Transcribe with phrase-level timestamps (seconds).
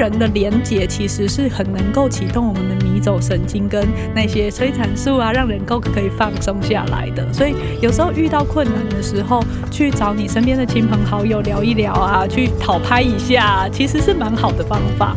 [0.00, 7.30] 人的连接其实是很能够启动我们的迷走神经跟那些催产素啊，让人够可以放松下来的。
[7.32, 15.14] 所以有时候遇到困难的时候，去找你身边的亲朋好友聊一聊啊，去讨拍一下，其实是蛮好的方法。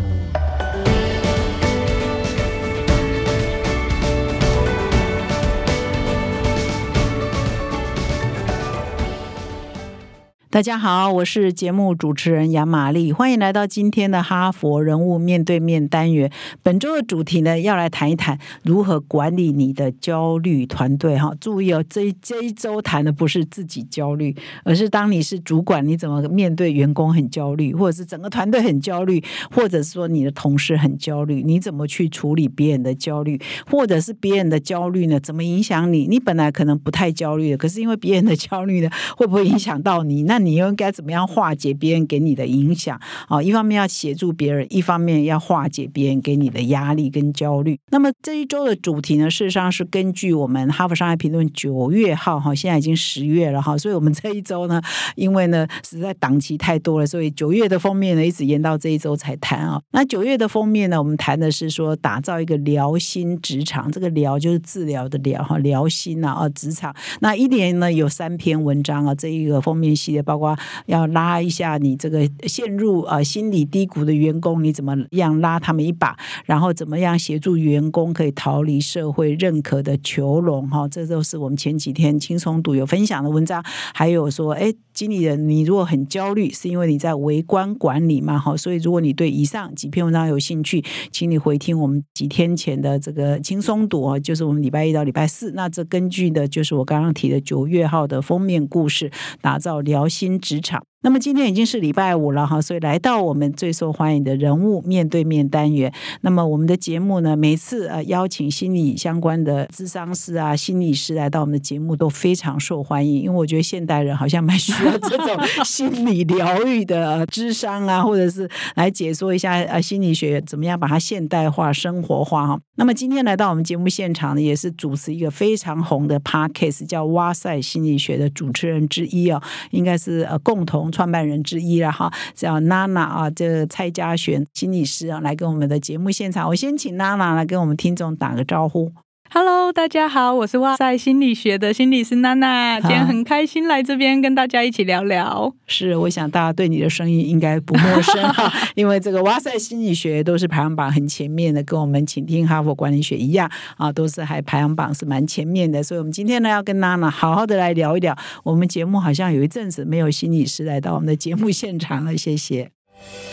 [10.53, 16.31] 大家好，我是节目主持人杨玛丽，欢迎来到今天的哈佛人物面对面单元。
[16.61, 21.17] 本周的主题呢，要来谈一谈如何管理你的焦虑团队。
[21.17, 35.19] 哈，注意哦，这这一周谈的不是自己焦虑，而是当你是主管，你怎么面对员工很焦虑，或者是整个团队很焦虑，或者说你的同事很焦虑，你怎么去处理别人的焦虑，或者是别人的焦虑呢？
[35.19, 36.05] 怎么影响你？
[36.05, 40.21] 你本来可能不太焦虑的，可是因为别人的焦虑呢，会不会影响到你？
[40.21, 42.99] 那你又该怎么样化解别人给你的影响？
[43.27, 47.79] 啊，一方面要协助别人，一方面要化解别人给你的压力跟焦虑。
[47.91, 54.81] 那么这一周的主题呢，事实上是根据我们《哈佛商业评论》九月号哈，现在已经十月了哈，所以我们这一周呢，
[55.15, 59.81] 因为呢实在档期太多了，所以九月的封面呢一直延到这一周才谈啊。
[59.91, 66.93] 那九月的封面呢，我们谈的是说打造一个疗心职场，这个疗就是治疗的疗哈，疗心啊啊职场。
[67.19, 70.57] 那一年呢有三篇文章啊，这一个封面系列包包括。
[70.87, 76.17] 要拉一下你这个陷入呃心理低谷的员工，你怎么样拉他们一把？
[76.45, 80.67] 然后怎么样协助员工可以逃离社会认可的囚笼？
[80.69, 83.63] 哈，这都是我们前几天轻松读有分享的文章。
[83.93, 88.39] 还有说，哎，经理人，你如果很焦虑，是因为你在围观管理嘛？
[88.39, 95.51] 哈，所以如果你对以上几篇文章有兴趣，请你回听我们几天前的这个轻松读，就是我们礼拜一到礼拜四。
[95.51, 100.22] 那这根据的就是我刚刚提的九月号的封面故事，打造疗心。
[100.23, 100.92] 新职场。
[101.03, 105.93] 那么今天已经是礼拜五了哈，所以来到我们最受欢迎的人物面对面单元。
[106.21, 122.59] 那么我们的节目呢，每次呃邀请心理相关的智商师啊、心理师来到我们的节目都非常受欢迎，因为我觉得现代人好像蛮需要这种 心理疗愈的智商啊，或者是来解说一下呃心理学怎么样把它现代化、生活化哈。
[122.75, 130.92] 那么今天来到我们节目现场呢，也是主持一个非常红的 podcast 叫“哇塞心理学”的主持人之一啊，应该是呃共同。
[130.93, 136.47] 创办人之一了哈，叫娜娜啊，这蔡家璇心理师啊，来跟我们的节目现场。
[136.47, 138.93] 我先请娜娜来跟我们听众打个招呼。
[139.35, 145.51] Hello，大家好，我是哇塞心理学的心理师娜娜，今天很开心来这边跟大家一起聊聊。
[145.65, 155.81] 是，我想大家对你的声音应该不陌生哈， 因为这个哇塞心理学都是排行榜很前面的，跟我们请听哈佛管理学一样啊，都是还排行榜是蛮前面的。
[155.81, 158.15] 所以，我们今天呢要跟娜娜好好的来聊一聊。
[158.43, 162.69] 我们节目好像有一阵子没有心理师来到我们的节目现场了，谢谢。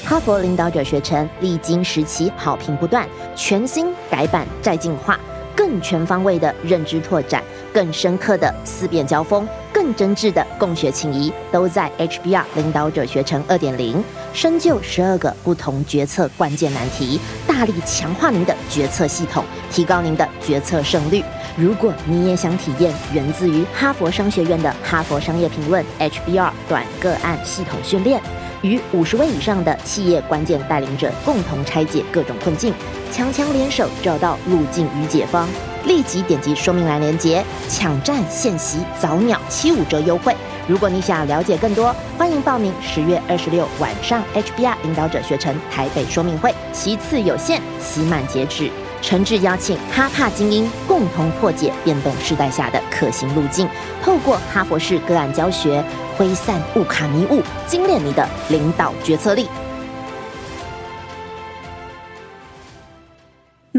[0.02, 3.06] 哈佛领导者学程历经时期好评不断，
[3.36, 5.20] 全新改版再进化。
[5.56, 14.02] 更全方位的认知拓展，更深刻的思辨交锋，更真挚的共学情谊，都在 HBR 领导者学程二点零，
[14.32, 21.22] 深究十二个不同决策关键难题，大力强化您的决策系统，提高您的决策胜率。
[21.56, 28.20] 如果你也想体验源自于哈佛商学院的哈佛商业评论 HBR 短个案系统训练。
[28.62, 32.74] 与五十位以上的企业关键带领者共同拆解各种困境，
[33.12, 35.48] 强强联手找到路径与解方。
[35.86, 40.36] 立即点击说明栏链接，抢占现席早鸟七五折优惠。
[40.68, 48.70] 如果你想了解更多，欢迎报名十月二十六晚上 HBR 领导者学程台北说明会，席次有限，席满截止。
[49.02, 53.68] 诚挚邀请哈帕精英共同破解变动时代下的可行路径，
[54.02, 55.84] 透过哈佛式个案教学。
[56.16, 59.48] 挥散乌卡迷雾，精炼你的领导决策力。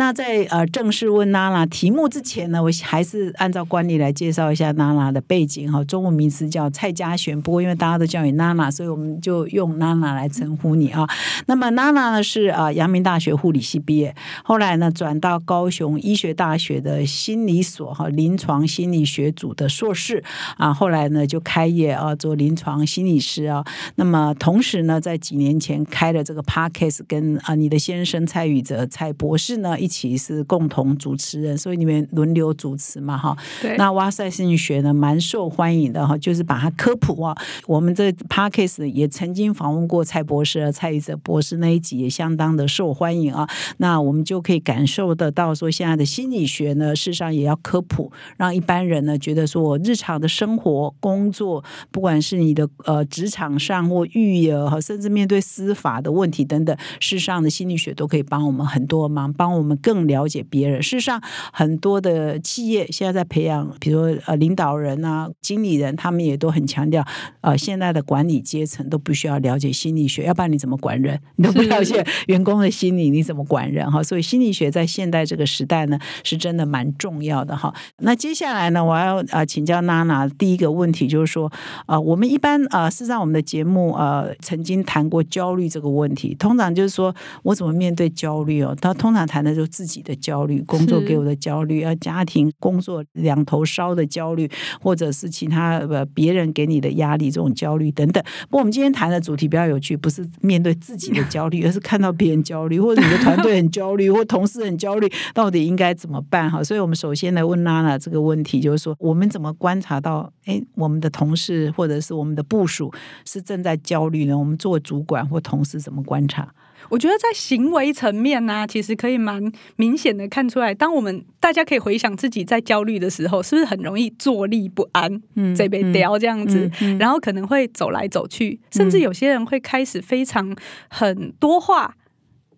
[0.01, 5.83] 那在呃正式问娜娜题目之前呢，我还是按照惯例来介绍一下娜娜的背景哈。
[5.83, 11.07] 中文名字叫蔡家璇，不过因为大家都叫你娜娜，所以我们就用娜娜来称呼你啊。
[11.45, 20.23] 那么娜娜呢是啊阳明大学护理系毕业，后来呢转到高雄医学大学的心理所哈临床心理学组的硕士
[20.57, 23.63] 啊，后来呢就开业啊做临床心理师啊。
[23.97, 29.90] 那么同时呢，在几年前开了这个 Parkes，跟啊你的先生蔡宇哲蔡博士呢一。
[29.91, 33.37] 起是共同主持人，所以你们轮流主持嘛，哈。
[33.61, 37.35] 对，那哇塞心理学呢，蛮受欢迎的哈，就是把它科普啊。
[37.67, 43.47] 我们这 podcast 也曾经访问过蔡博士、蔡宇哲博士那一集，也相当的受欢迎啊。
[43.77, 60.81] 那我们就可以感受得到，说现在的心理学呢，事实上也要科普，让一般人呢觉得说，我日常的生活、工作，不管是你的呃职场上或育儿哈，甚至面对司法的问题等等，事实上的心理学都可以帮我们很多忙，帮我们更了解别人。
[60.81, 61.21] 事实上，
[61.53, 67.05] 很多的企业现在在培养，比如说呃领导人啊、经理人，他们也都很强调，
[67.41, 71.19] 呃，现在的管理阶层都不需要了解心理学，要不然你怎么管人？
[71.37, 73.89] 你都不了解员工的心理，你怎么管人？
[73.91, 77.73] 哈，所以心理学在现代这个时代呢，是真的蛮重要的哈。
[77.99, 81.51] 那接下来呢，我要啊请教娜娜第一个问题，就是说，
[81.85, 87.13] 啊，我们一般啊，事实上我们的节目呃曾经谈过焦虑这个问题，通常就是说
[87.43, 94.49] 我怎么面对焦虑哦，他通常谈的就是自己的焦虑，工作给我的焦虑，啊，家庭工作两头烧的焦虑，
[94.81, 98.23] 或者是其他呃别人给你的压力这种焦虑等等。
[98.49, 106.49] 不过我们今天谈的主题比较有趣，不是面对自己的焦虑，而是看到别人焦虑，或者你的团队很焦虑，或同事很焦虑，到底应该怎么办？
[106.49, 112.93] 哈，所以我们首先来问娜娜这个问题，就是说我们怎么观察到，哎，我们的同事或者是我们的部署
[113.25, 114.37] 是正在焦虑呢？
[114.37, 116.53] 我们作为主管或同事怎么观察？
[116.91, 119.41] 我觉得在行为层面呢，其实可以蛮
[119.77, 120.73] 明显的看出来。
[120.73, 125.21] 当我们大家可以回想自己在焦虑的时候，是不是很容易坐立不安？
[125.35, 130.53] 嗯，这边叼这样子，然后可能会走来走去，甚至有些人会开始非常
[130.89, 131.95] 很多话。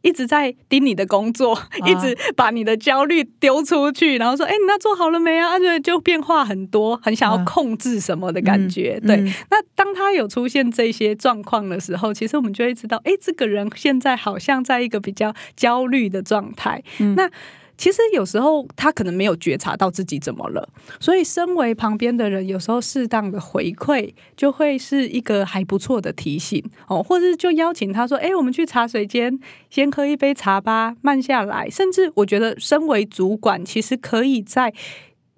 [0.04, 9.00] 一直在盯你的工作，一直把你的焦虑丢出去，然后说：“哎，你那做好了没啊？”就变化很多，很想要控制什么的感觉。
[9.00, 9.18] 对，
[9.50, 16.84] 那当他有出现这些状况的时候，其实我们就会知道，哎，这个人现在好像在一个比较焦虑的状态。
[17.16, 17.30] 那。
[17.84, 20.70] 其实有时候他可能没有觉察到自己怎么了，
[21.02, 29.38] 所以身为旁边的人，有时候适当的回馈就会是一个还不错的提醒哦，或者是就邀请他说：“哎，我们去茶水间
[29.70, 34.74] 先喝一杯茶吧，慢下来。”甚至我觉得，身为主管，其实可以在。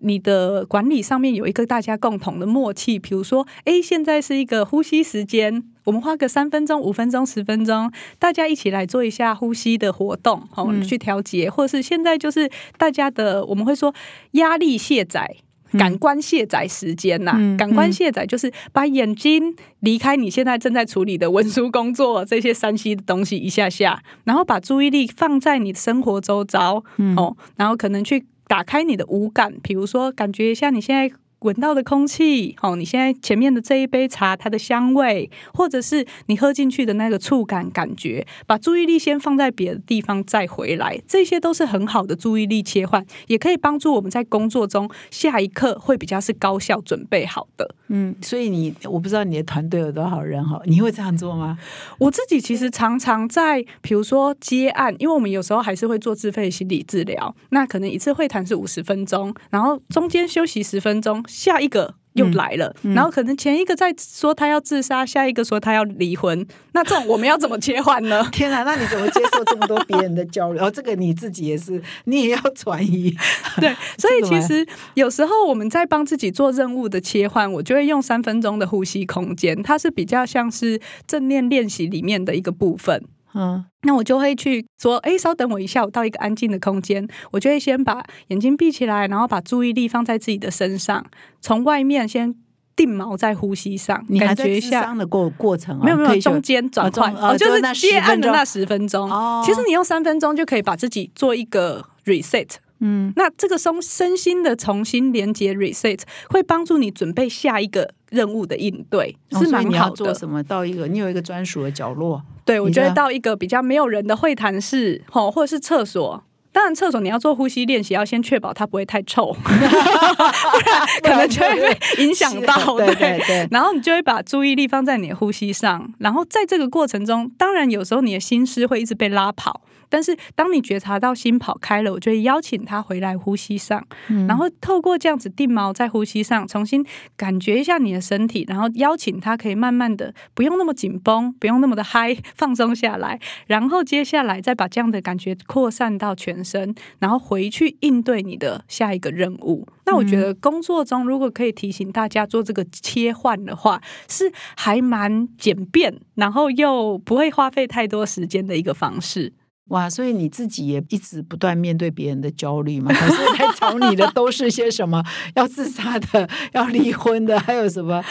[0.05, 13.93] 你的管理上面有一个大家共同的默契，比如说，哎，现在是一个呼吸时间，我们花个三分钟、五分钟、十分钟，大家一起来做一下呼吸的活动，哦，去调节，或者是现在就是大家的，我们会说
[14.33, 15.35] 压力卸载、
[15.71, 17.33] 感官卸载时间呐。
[17.57, 26.83] 感官卸载就是把眼睛离开你现在正在处理的文书工作这些山西的东西一下下，然后把注意力放在你生活周遭，
[27.17, 28.23] 哦，然后可能去。
[28.47, 31.15] 打开你的五感，比如说感觉一下你现在。
[31.39, 47.75] 闻到的空气，哦，你现在前面的这一杯茶，它的香味，或者是你喝进去的那个触感感觉，把注意力先放在别的地方再回来，这些都是很好的注意力切换，也可以帮助我们在工作中下一刻会比较是高效准备好的。
[47.89, 51.59] 嗯，所以你我不知道你的团队有多少人哈，你会这样做吗？
[51.99, 61.23] 我自己其实常常在，比如说接案，因为我们有时候还是会做自费心理治疗，那可能一次会谈是五十分钟，然后中间休息十分钟。
[61.27, 68.25] 下一个又来了，然后可能前一个在说他要自杀，下一个说他要离婚， 那这种我们要怎么切换呢？
[68.31, 70.63] 天啊，那你怎么接受这么多别人的交流？
[70.63, 73.13] 哦，这个你自己也是， 你也要转移。
[73.59, 83.03] 对，所以其实有时候我们在帮自己做任务的切换，我就会用三分钟的呼吸空间，它是比较像是正念练习里面的一个部分。
[83.35, 91.05] 嗯，那我就会去说，哎，稍等我一下，我到一个安静的空间，我就会先把眼睛闭起来，然后把注意力放在自己的身上，
[91.41, 92.33] 从外面先
[92.75, 94.95] 定锚在呼吸上，你感觉一下。
[94.95, 99.11] 的过过程，没有没有中间转换，哦，就是接按的那十分钟。
[99.11, 102.47] 哦，其实你用三分钟就可以把自己做一个 reset。
[102.79, 109.95] 嗯，那这个松身心的重新连接 reset 会帮助你准备下一个任务的应对，是蛮好的。
[109.95, 110.43] 做什么？
[110.43, 112.21] 到一个你有一个专属的角落。
[112.43, 116.23] 对，我觉得到一个比较没有人的会谈室，吼，或者是厕所。
[116.51, 122.77] 当然，厕所你要做呼吸练习，要先确保它不会太臭， 不然可能就会被影响到。
[122.77, 123.47] 对对对。
[123.51, 129.61] 然后你就会把注意力放在你的呼吸上，然后在这个过程中，当然有时候你的心思会一直被拉跑。
[129.89, 133.85] 但是，当你觉察到心跑开了，我就会邀请他回来呼吸上，
[134.27, 149.67] 然后透过这样子定锚在呼吸上，重新感觉一下你的身体，然后邀请他可以慢慢的不用那么紧绷，不用那么的嗨，放松下来，然后接下来再把这样的感觉扩散到全身，然后回去应对你的下一个任务。
[149.85, 159.33] 那我觉得工作中如果可以提醒大家做这个切换的话，是还蛮简便，然后又不会花费太多时间的一个方式。
[159.69, 162.93] 哇，所以你自己也一直不断面对别人的焦虑嘛？
[162.93, 165.03] 可是来找你的 都是些什么？
[165.35, 168.03] 要自杀的，要离婚的，还有什么？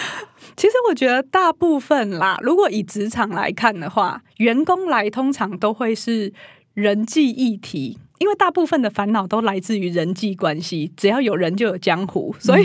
[0.56, 6.32] 其实我觉得大部分啦，如果以职场来看的话，员工来通常都会是
[6.74, 7.98] 人际议题。
[8.18, 12.64] 因为大部分的烦恼都来自于人际关系，只要有人就有江湖，所以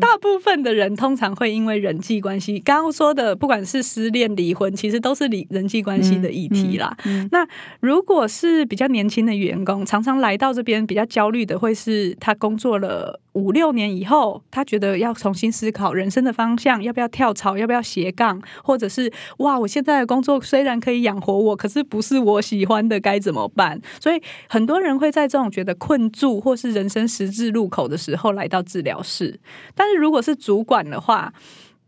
[0.00, 6.96] 大部分的人通常会因为人际关系，刚刚说的不管是失恋、离婚，其实都是理人际关系的议题啦。
[7.30, 7.46] 那
[7.80, 23.78] 如果是比较年轻的员工，常常来到这边比较焦虑的，会是他工作了五六年以后，他觉得要重新思考人生的方向，要不要跳槽，要不要斜杠，或者是哇，我现在的工作虽然可以养活我，可是不是我喜欢的，该怎么办？
[24.00, 24.70] 所以很。
[24.70, 29.40] 多人会在这种觉得困住或是人生十字路口的时候来到治疗室，
[29.74, 31.32] 但是如果是主管的话。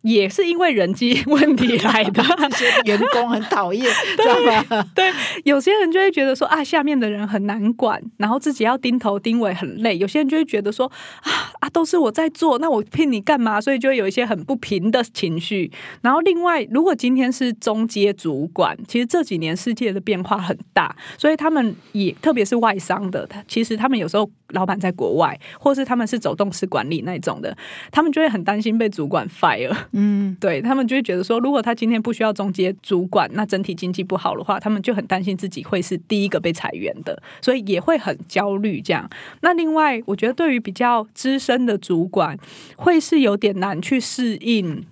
[0.02, 3.84] 也是因为人机问题来的， 这些员工很讨厌，
[4.16, 4.86] 知道吗？
[4.94, 5.12] 对，
[5.44, 9.96] 有些人就会觉得说啊，下面的人很难管，然后自己要盯头盯尾很累。
[9.98, 10.86] 有些人就会觉得说
[11.22, 11.30] 啊
[11.60, 13.60] 啊，都是我在做，那我聘你干嘛？
[13.60, 15.70] 所以就会有一些很不平的情绪。
[16.02, 27.56] 然后另外，如果今天是中阶主管，其实这几年世界的变化很大，所以他们也特别是外商的，他其实他们有时候老板在国外，或是他们是走动式管理那种的，
[27.90, 29.74] 他们就会很担心被主管 fire。
[29.92, 38.80] 嗯，对他们就会觉得说，如果他今天不需要中介主管，那整体经济不好的话，他们就很担心自己会是第一个被裁员的，所以也会很焦虑。
[38.80, 39.08] 这样，
[39.40, 42.38] 那另外，我觉得对于比较资深的主管，
[42.76, 44.84] 会是有点难去适应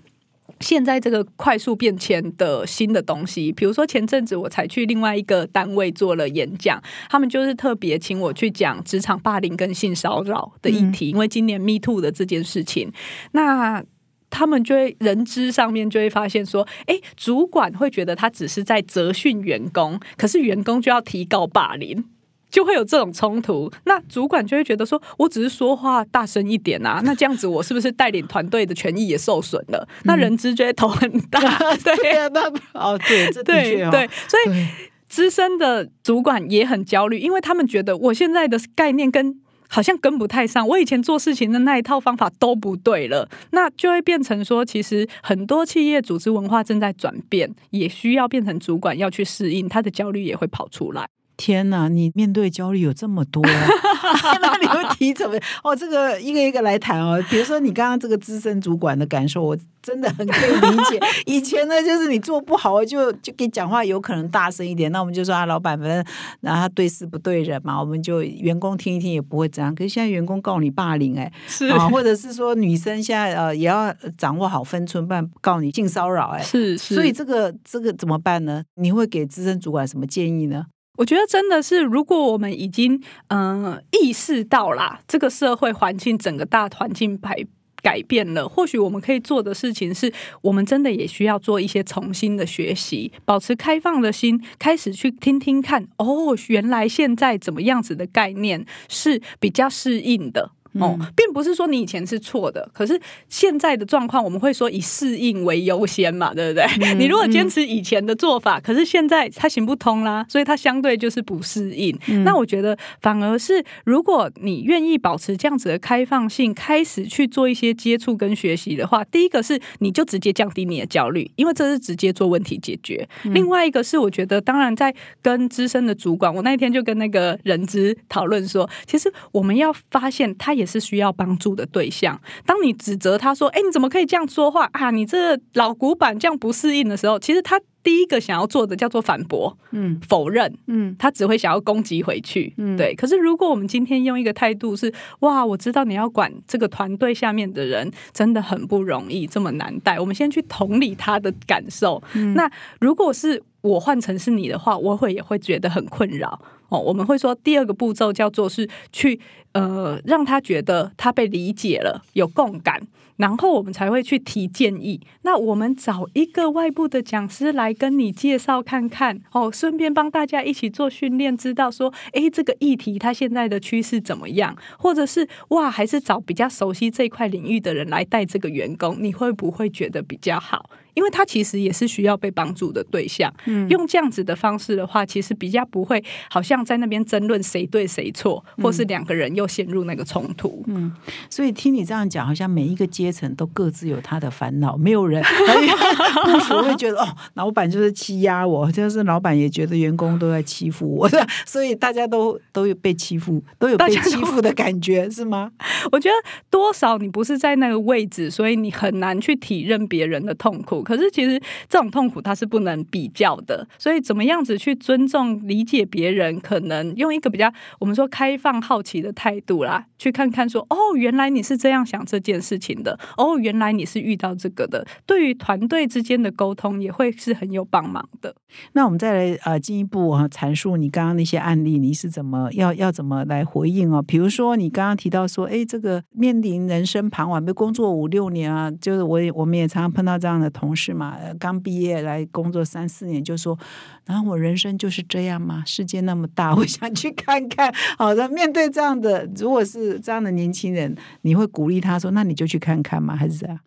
[0.61, 3.53] 现在这个快速变迁的新的东西。
[3.53, 12.93] 比如说前阵子我才去另外一个单位做了演讲，他们就是特别请我去讲职场霸凌跟性骚扰的议题，因为今年 Me Too 的这件事情，
[13.33, 13.85] 那。
[14.33, 22.05] 他们就会人知上面就会发现说，哎，主管会觉得他只是在责训员工，可是员工就要提高霸凌，
[22.51, 23.71] 就会有这种冲突。
[23.85, 29.89] 那主管就会觉得说，我只是说话大声一点啊，那这样子我是不是带领团队的权益也受损了？
[30.05, 31.41] 那人资就会头很大，
[31.83, 34.67] 对，那哦，对，这对对，所以
[35.09, 39.41] 资深的主管也很焦虑，因为他们觉得我现在的概念跟。
[39.73, 51.09] 好像跟不太上，我以前做事情的那一套方法都不对了，那就会变成说，其实很多企业组织文化正在转变，也需要变成主管要去适应，他的焦虑也会跑出来。
[51.41, 53.43] 天哪，你面对焦虑有这么多，
[54.43, 55.39] 那你会提怎么？
[55.65, 57.19] 哦，这个一个一个来谈哦。
[57.31, 61.01] 比如说你刚刚这个资深主管的感受，我真的很可以理解。
[61.25, 66.05] 以前呢，就是你做不好，就就给讲话有可能大声一点，那我们就说啊，老板反正
[66.43, 69.75] 然后他对事不对人嘛，我们就员工听一听也不会怎样。
[69.75, 78.63] 可是现在员工告你霸凌，哎，是啊，或者是说女生现在呃也要掌握好分寸，不然告你性骚扰，哎，是，所以这个这个怎么办呢？
[78.75, 80.67] 你会给资深主管什么建议呢？
[81.01, 87.35] 我觉得真的是，如果我们已经嗯意识到啦，这个社会环境整个大环境改
[87.83, 100.51] 改变了，或许我们可以做的事情是，我们真的也需要做一些重新的学习，保持开放的心，开始去听听看，哦，原来现在怎么样子的概念是比较适应的。
[100.79, 106.95] 哦，并不是说你以前是错的，可是现在的状况，我们会说以适应为优先嘛，对不对？
[106.95, 111.99] 你如果坚持以前的做法，可是现在它行不通啦，所以它相对就是不适应。
[112.25, 123.09] 那我觉得反而是，如果你愿意保持这样子的开放性，开始去做一些接触跟学习的话，第一个是你就直接降低你的焦虑，因为这是直接做问题解决。
[123.25, 130.55] 另外一个是，我觉得当然在跟资深的主管，我那一天就跟那个人资讨论说，其实我们要发现他。
[130.61, 132.21] 也是需要帮助的对象。
[132.47, 134.91] 当你指责他说：“哎，你怎么可以这样说话啊？
[134.93, 142.95] 你这老古板这样不适应的时候，其实他第一个想要做的叫做反驳，嗯，否认，嗯，他只会想要攻击回去，嗯，对。
[142.95, 149.99] 可是如果我们今天用一个态度是：哇，我知道你要管这个团队下面的人真的很不容易，这么难带。
[149.99, 152.03] 我们先去同理他的感受。
[152.35, 156.41] 那如果是我换成是你的话，我会也会觉得很困扰。
[156.71, 159.21] 哦，我们会说第二个步骤叫做是去
[159.53, 162.81] 呃让他觉得他被理解了，有共感，
[163.17, 165.01] 然后我们才会去提建议。
[165.23, 180.71] 那我们找一个外部的讲师来跟你介绍看看哦，顺便帮大家一起做训练，知道说诶，这个议题它现在的趋势怎么样，或者是哇还是找比较熟悉这块领域的人来带这个员工，你会不会觉得比较好？
[181.01, 183.33] 因为他其实也是需要被帮助的对象。
[183.47, 190.63] 嗯，用这样子的方式的话，其实比较不会好像在那边争论谁对谁错，或是两个人又陷入那个冲突。
[190.67, 190.93] 嗯，
[191.31, 201.09] 所以听你这样讲，好像每一个阶层都各自有他的烦恼，没有人部属 会觉得哦，老板就是欺压我，就是老板也觉得员工都在欺负我，
[201.47, 205.51] 所以大家都都有被欺负，都有被欺负的感觉，是吗？
[205.91, 206.15] 我觉得
[206.51, 210.83] 多少你不是在那个位置，所以你很难去体认别人的痛苦。
[210.91, 228.35] 可是其实这种痛苦它是不能比较的，所以怎么样子去尊重、理解别人，可能用一个比较我们说开放、好奇的态度啦，去看看说哦，原来你是这样想这件事情的，哦，原来你是遇到这个的，对于团队之间的沟通也会是很有帮忙的。
[228.73, 234.03] 那我们再来呃进一步啊阐述你刚刚那些案例，你是怎么要要怎么来回应哦？
[234.03, 243.59] 比如说你刚刚提到说，哎，这个面临人生彷徨，被工作五六年啊，就是我也我们也常常碰到这样的同同事嘛，刚毕业来工作三四年，就说，
[244.07, 247.75] 然后我人生就是这样嘛，世界那么大，我 想去看看。
[247.99, 253.17] 好的，面对这样的，如果是这样的年轻人，你会鼓励他说，那你就去看看吗？
[253.17, 253.59] 还是这样？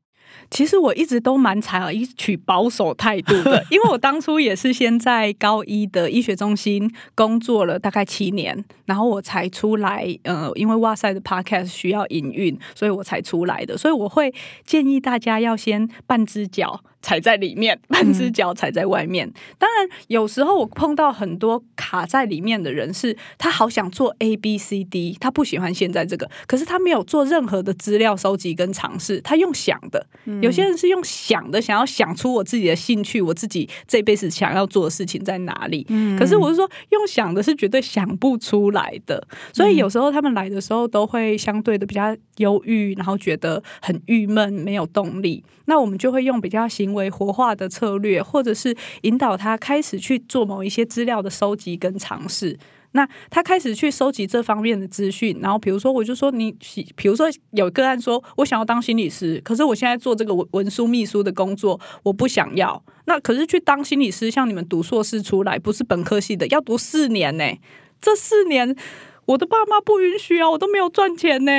[0.50, 10.06] 其实我一直都蛮采取保守态度的，因为我当初也是先在高一的医学中心工作了大概七年，然后我才出来。
[10.24, 13.78] 呃，因为哇塞的 podcast 需要营运，所以我才出来的。
[13.78, 14.34] 所以我会
[14.66, 16.82] 建议大家要先半只脚。
[17.04, 19.32] 踩在里面， 半只脚踩在外面。
[19.60, 30.08] 当然，有时候我碰到很多卡在里面的人，是他好想做 A B C D，他不喜欢现在这个，可是他没有做任何的资料收集跟尝试，他用想的。
[30.42, 35.86] 有些人是用想的，想要想出我自己的兴趣，我自己这辈子想要做的事情在哪里。
[36.18, 39.28] 可是我是说，用想的是绝对想不出来的。
[39.52, 45.44] 所以有时候他们来的时候，都会相对的比较忧郁，然后觉得很郁闷，没有动力。
[45.66, 52.58] 那我们就会用比较行为活化的策略，或者是引导他开始去做某一些资料的收集跟尝试。
[52.96, 56.52] 那他开始去收集这方面的资讯，然后比如说，我就说你，
[56.96, 62.84] 比如说有个案说，我想要当心理师，可是我现在做这个文文书秘书的工作，我不想要。
[63.06, 67.44] 那可是去当心理师，像你们读硕士出来，不是本科系的，要读四年呢。
[68.00, 68.76] 这四年
[69.26, 71.52] 我的爸妈不允许啊，我都没有赚钱呢。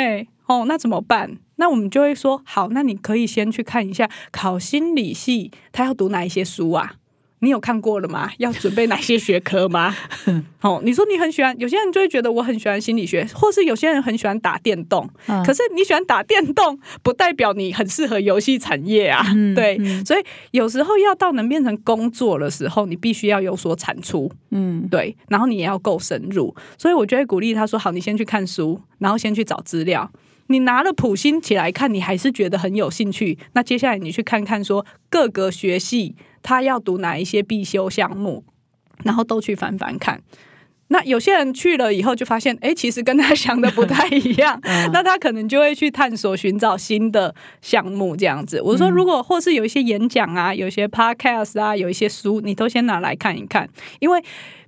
[0.47, 1.38] 哦，那怎么办？
[1.56, 6.94] 那我们就会说，好，那你可以先去看一下考心理系，他要读哪一些书啊？
[7.40, 8.30] 你有看过了吗？
[8.38, 9.94] 要准备哪些学科吗？
[10.62, 15.06] 哦，你说你很喜欢，有些人就会觉得我很喜欢心理学，或是有些人很喜欢打电动。
[15.44, 19.23] 可是你喜欢打电动，不代表你很适合游戏产业啊。
[19.54, 24.32] 对，所以有时候要到能变成工作的时候，你必须要有所产出。
[24.50, 26.54] 嗯，对，然后你也要够深入。
[26.78, 30.10] 所以我就会鼓励他说：“好，你先去看书，然后先去找资料。”
[30.49, 33.39] 你拿了普心起来看，你还是觉得很有兴趣。
[33.54, 38.45] 那接下来你去看看，说各个学系他要读哪一些必修项目，
[39.04, 40.21] 然后都去翻翻看。
[40.89, 44.61] 那有些人去了以后就发现，哎，其实跟他想的不太一样。
[44.93, 48.61] 那他可能就会去探索、寻找新的项目，这样子。
[48.61, 54.23] 我说，如果或是有一些演讲啊，有一些 podcast 啊，有一些书，你都先拿来看一看，因为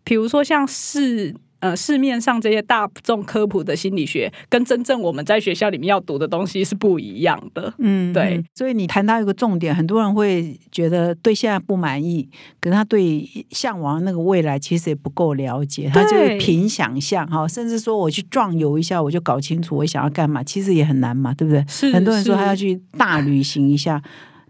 [0.05, 1.35] 比如说像是。
[1.67, 7.73] 呃，市面上这些大众科普的心理学，跟真正我们在学校里面要读的东西是不一样的。
[7.79, 8.41] 嗯，对。
[8.55, 12.29] 所以你谈到一个重点，很多人会觉得对现在不满意，
[12.61, 21.65] 可是他对向往那个未来其实也不够了解，他就凭想象哈，甚至说我去壮游一下，我就搞清楚我想要干嘛，其实也很难嘛，对不对？
[21.69, 21.93] 是。
[21.93, 24.01] 很多人说他要去大旅行一下。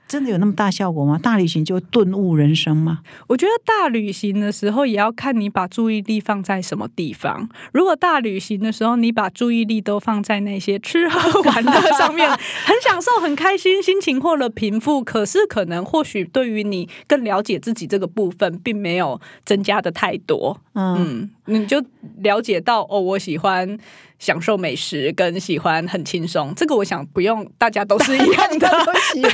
[0.09, 1.19] 真的有那么大效果吗？
[1.21, 3.01] 大旅行就顿悟人生吗？
[3.27, 7.49] 我觉得大旅行的时候也要看你把注意力放在什么地方。
[7.73, 12.29] 如果大旅行的时候你把注意力都放在那些吃喝玩乐上面，
[12.64, 20.61] 很享受、很开心，心情获了平复，可是可能或许对于你更了解自己这个部分，并没有增加的太多。
[20.75, 21.83] 嗯，你就
[22.19, 23.79] 了解到哦，我喜欢。
[24.18, 28.68] 享受美食跟喜欢很轻松，这个我想不用，大家都是一样的。
[29.14, 29.31] 对，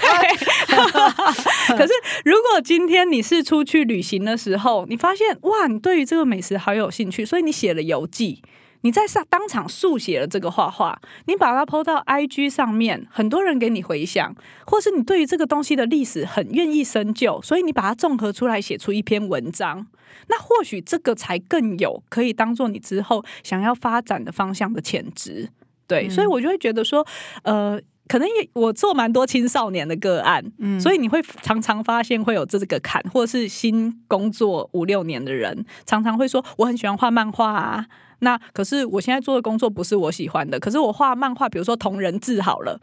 [1.77, 1.93] 可是
[2.25, 8.43] 如果今天你是出去旅行的时候，你发现哇，你对于这个美食好有兴趣，所以你写了游记，
[8.83, 14.35] 你在上当场速写了这个画画，你把它 PO 到 IG 上面，很多人给你回想，
[14.67, 19.87] 或是你对于这个东西的历史很愿意深究，所以你把它综合出来写出一篇文章。
[20.29, 25.49] 那或许这个才更有可以当做你之后想要发展的方向的潜质，
[25.87, 27.05] 对，所以我就会觉得说，
[27.43, 37.87] 呃，可能也我做蛮多青少年的个案，嗯，所以你会常常发现会有这个坎，或者是新工作五六年的人，常常会说我很喜欢画漫画啊，
[38.23, 42.81] 那可是我现在做的工作不是我喜欢的，可是我画漫画，比如说同人志好了。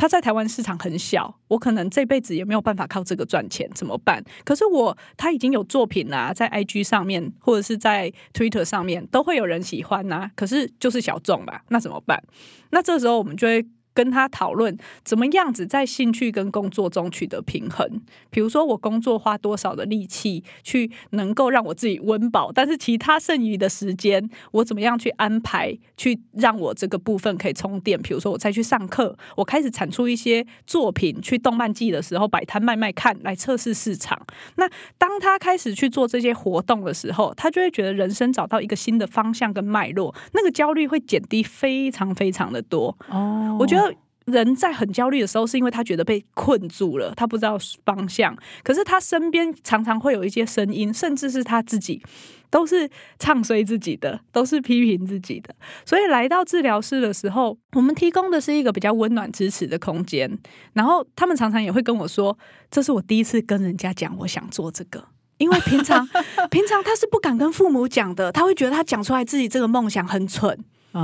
[0.00, 4.22] 他在台湾市场很小，我可能这辈子也没有办法靠这个赚钱，怎么办？
[4.44, 12.22] 可是我他已经有作品啦，在 IG 上面或者是在 Twitter 上面都会有人喜欢呐，可是就是小众吧，那怎么办？
[12.70, 13.66] 那这时候我们就会。
[13.98, 18.00] 跟他讨论怎么样子在兴趣跟工作中取得平衡。
[18.30, 28.00] 比如说，我工作花多少的力气去能够让我自己温饱，但是其他剩余的时间，我怎么样去安排，去让我这个部分可以充电？
[28.00, 34.16] 比如说，我再去上课，我开始产出一些作品，去动漫季的时候摆摊卖卖看，来测试市场。
[34.54, 42.96] 那当他开始去做这些活动的时候，他就会觉得人生找到一个新的方向跟脉络，那个焦虑会减低非常非常的多。
[43.08, 43.87] 哦，我觉得。
[44.30, 48.36] 人在很焦虑的时候，是因为他觉得被困住了，他不知道方向。
[48.62, 52.02] 可是他身边常常会有一些声音，甚至是他自己，
[52.50, 52.88] 都是
[53.18, 55.54] 唱衰自己的，都是批评自己的。
[55.84, 60.38] 所以来到治疗室的时候，我们提供的是一个比较温暖支持的空间。
[60.72, 62.38] 然后他们常常也会跟我说
[62.70, 65.04] ：“这是我第一次跟人家讲我想做这个，
[65.38, 66.08] 因为平常
[66.50, 70.58] 平常他是不敢跟父母讲的，他会觉得他讲出来自己这个梦想很蠢。”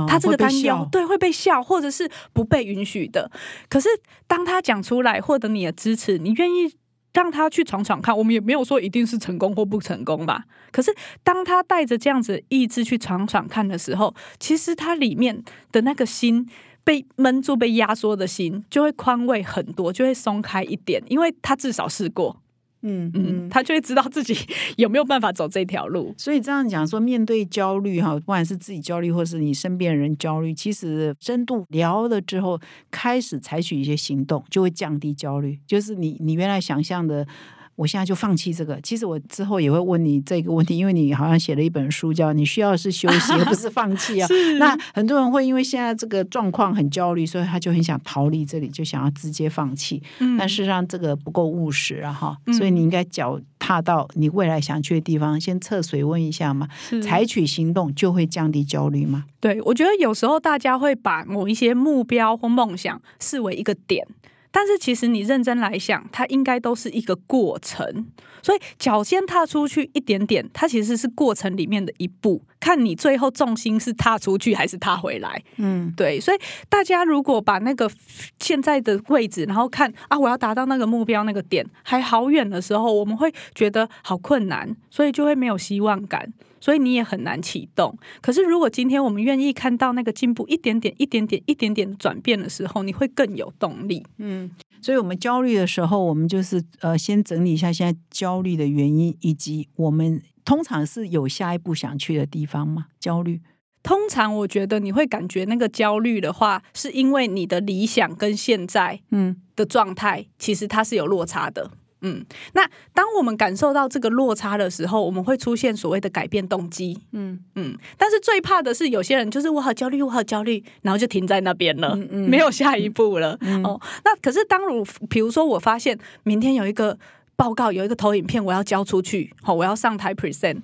[0.07, 3.29] 他这个担忧，对会被笑，或者是不被允许的。
[3.69, 3.87] 可是
[4.27, 6.73] 当他讲出来，获得你的支持，你愿意
[7.13, 8.17] 让他去闯闯看。
[8.17, 10.45] 我们也没有说一定是成功或不成功吧。
[10.71, 10.93] 可是
[11.23, 16.49] 当他带着这样子意志去闯闯看的时候，其实他里面的那个心
[16.83, 22.41] 被闷住、被压缩的心，就会宽慰很多，就会松开一点，因为他至少试过。
[22.87, 24.35] 嗯嗯，他就会知道自己
[24.77, 26.13] 有没有办法走这条路。
[26.17, 32.59] 所以这样讲说，面对焦虑哈，不管是自己焦虑，或是你身边人焦虑，其实深度聊了之后，
[32.91, 35.59] 开始采取一些行动，就会降低焦虑。
[35.65, 37.25] 就是你你原来想象的。
[37.75, 38.79] 我现在就放弃这个。
[38.81, 44.27] 其实我之后也会问你这个问题，因为你好像写了一本书，叫“你需要是休息，而不是放弃”啊。
[44.59, 50.01] 那很多人会因为现在这个状况很焦虑，所以他就很想逃离这里，就想要直接放弃。
[50.37, 52.37] 但事实上这个不够务实啊，哈。
[52.53, 56.67] 所以你应该脚踏到你未来想去的地方，先测水温一下嘛，
[57.03, 59.25] 采取行动就会降低焦虑吗？
[59.41, 64.07] 对，我觉得有时候大家会把某一些目标或梦想视为一个点。
[64.55, 68.07] 但是其实你认真来想，它应该都是一个过程，
[68.41, 72.41] 所以脚先踏出去一点点，它其实是过程里面的一步。
[72.61, 76.21] 看你最后重心是踏出去还是踏回来，嗯，对。
[76.21, 76.37] 所以
[76.69, 77.91] 大家如果把那个
[78.39, 86.31] 现在的位置，然后看啊，我要达到那个目标那个点还好远的时候，我们会觉得好困难，所以就会没有希望感。
[86.65, 87.95] 所以你也很难启动。
[88.23, 94.03] 可是，如果今天我们愿意看到那个进步一点点、一点点、一点点的转变的时候，你会更有动力。
[94.17, 94.49] 嗯，
[94.81, 102.87] 所以我们焦虑的时候，我们就是呃，先整理一下现在焦虑的原因，以及我们通常是有下一步想去的地方吗？
[102.99, 103.41] 焦虑，
[103.83, 111.69] 通常我觉得你会感觉那个焦虑的话，是因为你的理想跟现在嗯的状态，其实它是有落差的。
[112.01, 116.99] 嗯，那当我们感受到这个落差的时候，我们会出现所谓的改变动机。
[117.13, 123.39] 嗯嗯，但是最怕的是有些人就是我好焦虑，我好焦虑，然后就停在那边了，没有下一步了。
[123.63, 126.97] 哦，那可是当如比如说我发现明天有一个
[127.35, 130.61] 报告，有一个投影片我要交出去，好，我要上台 present，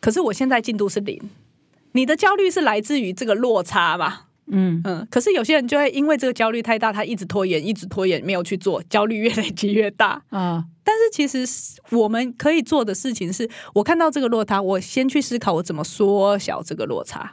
[0.00, 1.18] 可是我现在进度是零，
[1.92, 4.24] 你的焦虑是来自于这个落差嘛？
[4.52, 10.64] 嗯嗯，可是有些人就会因为这个焦虑太大，他一直拖延，一直拖延，没有去做，焦虑越累积越大啊。
[10.84, 11.46] 但是其实
[11.90, 17.32] 我们可以做的事情是，我看到这个落差，我先去思考我怎么缩小这个落差。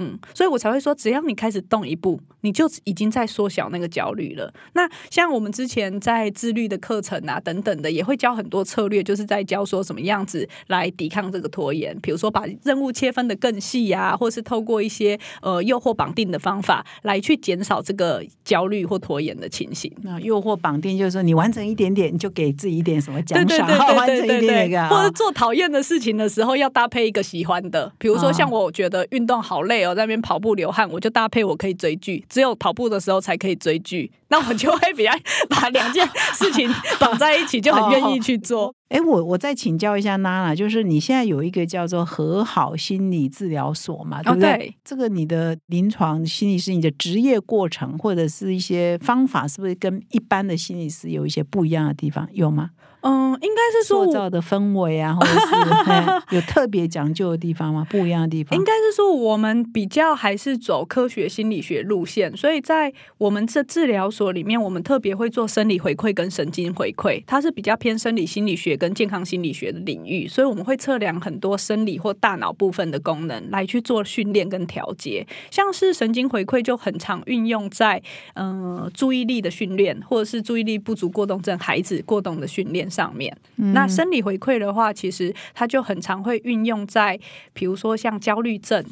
[0.00, 4.50] 嗯，所以我才会说，只要你开始动一步，你就已经在缩小那个焦虑了。
[4.72, 11.94] 那像我们之前在自律的课程啊等等的，也会教很多策略，就是在教说什么样子来抵抗这个拖延。
[12.00, 19.92] 比如说把任务切分的更细呀，或是透过一些呃诱惑绑定的方法来去减少这个焦虑或拖延的情形。
[20.00, 24.88] 那诱惑绑定就是说，你完成一点点，你就给自己一点什么奖赏，完成一点点。
[24.88, 27.92] 或者做讨厌的事情的时候，要搭配一个喜欢的。
[27.98, 29.89] 比如说像我觉得运动好累哦。
[29.94, 35.10] 在那边跑步流汗，我就搭配我可以追剧，只有跑步的时候才可以追剧，那我就会比较
[35.48, 38.74] 把两件事情绑在一起，就很愿意去做。
[38.90, 44.74] 哎，我我再请教一下娜娜，就是你现在有一个叫做和好心理治疗所嘛，对不对？
[44.84, 52.28] 这个你的临床心理师，你的职业过程或者是一些方法，是不是跟一般的心理师有一些不一样的地方？
[52.32, 52.70] 有吗？
[53.02, 57.86] 嗯，应该是说塑造的氛围啊，或者是 有特别讲究的地方吗？
[57.88, 75.24] 不一样的地方，应该是说我们比较还是走科学心理学路线，所以在我们这治疗所里面，我们特别会做生理回馈跟神经回馈，它是比较偏生理心理学跟健康心理学的领域，所以我们会测量很多生理或大脑部分的功能来去做训练跟调节。
[75.50, 78.02] 像是神经回馈就很常运用在
[78.34, 83.36] 嗯注意力的训练，或者是注意力不足过动症孩子过动的训练上面。
[83.56, 87.20] 那生理回馈的话，其实它就很常会运用在，
[87.52, 88.82] 比如说像焦虑症，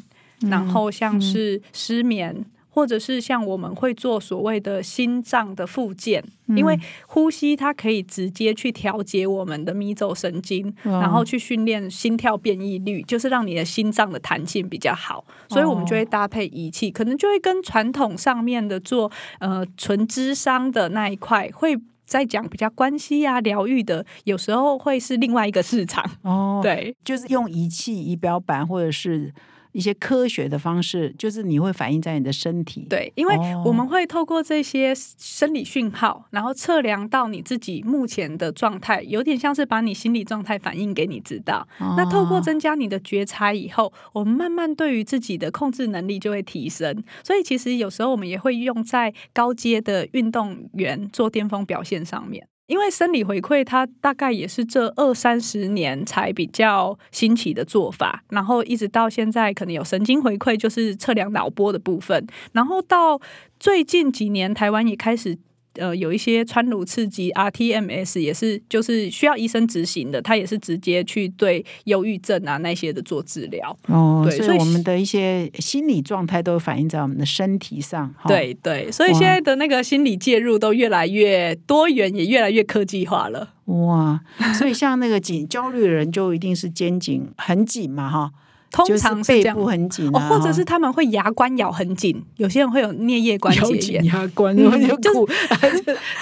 [0.41, 2.45] 然后像是失眠。
[2.79, 15.25] 或者是像我们会做所谓的心脏的复健，因为呼吸它可以直接去调节我们的迷走神经，然后去训练心跳变异率，就是让你的心脏的弹性比较好。
[15.49, 26.61] 所以我们就会搭配仪器，可能就会跟传统上面的做呃纯智商的那一块，会在讲比较关系啊疗愈的，有时候会是另外一个市场哦。
[26.63, 29.33] 对，就是用仪器、仪表板或者是。
[29.71, 32.87] 一些科学的方式，就是你会反映在你的身体。
[32.89, 41.67] 对，因为我们会透过这些生理讯号，然后测量到你自己目前的状态，有点像是把你心理状态反映给你知道。
[41.79, 47.03] 那透过增加你的觉察以后，我们慢慢对于自己的控制能力就会提升。
[47.23, 52.47] 所以其实有时候我们也会用在高阶的运动员做巅峰表现上面。
[52.69, 63.19] 因为生理回馈，它大概也是这二三十年才比较新奇的做法，然后一直到现在，可能有神经回馈，就是测量脑波的部分，然后到
[63.59, 65.37] 最近几年，台湾也开始。
[65.79, 73.75] 呃，有一些穿颅刺激 RTMS 也是，就是需要医生执行的，他也是直接去对忧郁症啊那些的做治疗。
[73.87, 78.13] 哦，对，所以我们的一些心理状态都反映在我们的身体上。
[78.27, 83.53] 对对，所以现在的那个心理介入都越来越多元，也越来越科技化了。
[83.65, 84.19] 哇，
[84.57, 88.31] 所以像那个紧焦虑的人，就一定是肩颈很紧嘛，哈。
[88.71, 94.05] 通常是背部很紧，或者是他们会牙关咬很紧，有些人会有颞叶关节炎。
[94.05, 94.67] 牙关，就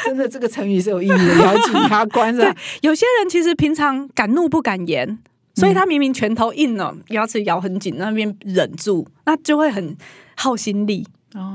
[0.06, 2.42] 真的这个成语是有意义的，咬紧牙关是。
[2.82, 5.20] 有些人其实平常敢怒不敢言，
[5.56, 9.98] 所以他明明拳头硬了，牙齿咬很紧，那边忍住，那就会很
[10.36, 11.06] 耗心力。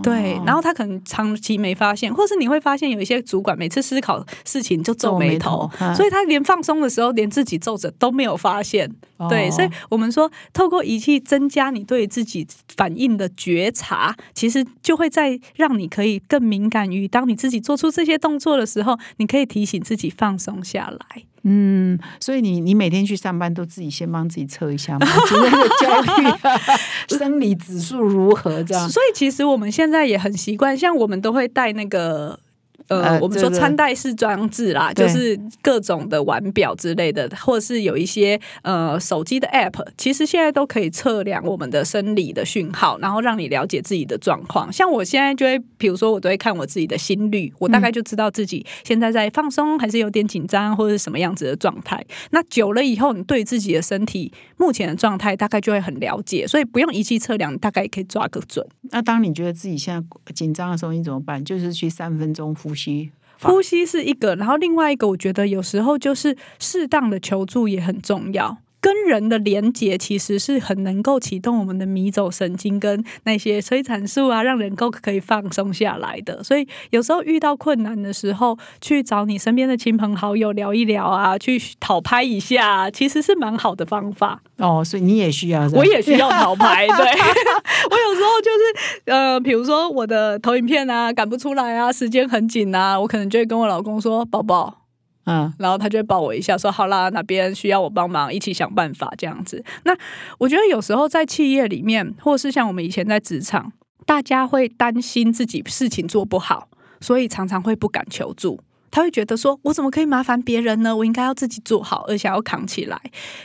[0.02, 8.90] 对，然后他可能长期没发现，或是你会发现有一些主管每次思考事情就皱眉头，所以他连放松的时候连自己皱着都没有发现。
[9.28, 21.22] 对，所以我们说透过仪器增加你对自己反应的觉察，其实就会在让你可以更敏感于当你自己做出这些动作的时候，你可以提醒自己放松下来。
[21.44, 25.06] 嗯，所以你你每天去上班都自己先帮自己测一下嘛？
[25.28, 28.62] 今天的焦虑生理指数如何？
[28.64, 28.88] 这样。
[28.88, 32.38] 所以其实我们现在也很习惯，像我们都会带那个。
[32.88, 44.72] 呃，我们说穿戴式装置啦，就是各种的腕表之类的，或者是有一些呃手机的 App，其实现在都可以测量我们的生理的讯号，然后让你了解自己的状况。
[44.72, 52.04] 像我现在就会，比如说我都会看我自己的心率，我大概就知道自己现在在放松还是有点紧张，或者是什么样子的状态。
[52.30, 58.66] 那久了以后，你对自己的身体目前的状态大概就会很了解，所以不用仪器测量，大概也可以抓个准。
[58.90, 61.42] 那当你觉得自己现在紧张的时候，你怎么办？
[61.44, 63.12] 就是去三分钟呼吸。
[63.40, 68.56] 呼吸是一个，然后另外一个，我觉得有时候就是适当的求助也很重要。
[68.82, 76.42] 跟人的连接其实是很能够启动我们的迷走神经跟那些催产素啊，让人够可以放松下来的。
[76.42, 84.42] 所以有时候遇到困难的时候，去找你身边的亲朋好友聊一聊啊，去讨拍一下，其实是蛮好的方法。
[84.58, 86.84] 哦，所以你也需要，我也需要讨拍。
[86.88, 94.78] 对， 我有时候就是呃，比如说我的投影片啊赶不出来啊，时间很紧啊，我可能就会跟我老公说：“宝宝。”
[95.24, 99.96] 嗯，然后他就会抱我一下，说：“好啦，哪边需要我帮忙，一起想办法这样子。”那
[100.38, 103.72] 我觉得有时候在企业里面，或是像我们以前在职场，
[104.04, 106.68] 大家会担心自己事情做不好，
[107.00, 108.58] 所以常常会不敢求助。
[108.90, 110.94] 他会觉得说：“我怎么可以麻烦别人呢？
[110.94, 113.00] 我应该要自己做好，而且要扛起来。”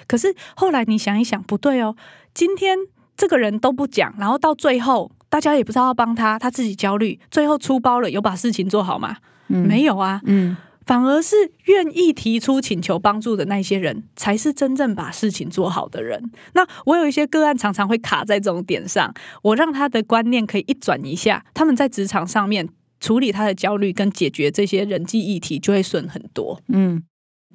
[0.07, 1.95] 可是后来你想一想，不对哦，
[2.33, 2.77] 今天
[3.15, 9.15] 这个人都不讲，然后到最后大家也不知道要帮他，他自己焦虑，最后出包了，有把事情做好吗？
[9.47, 10.19] 没有啊。
[10.25, 10.57] 嗯。
[10.87, 16.31] 反而是愿意提出请求帮助的那些人，才是真正把事情做好的人。
[16.53, 22.69] 那我有一些个案，常常会卡在这种点上，我让他的观念可以一转一下，他们在职场上面
[23.01, 26.61] 处理他的焦虑跟解决这些人际议题，就会顺很多。
[26.69, 27.03] 嗯。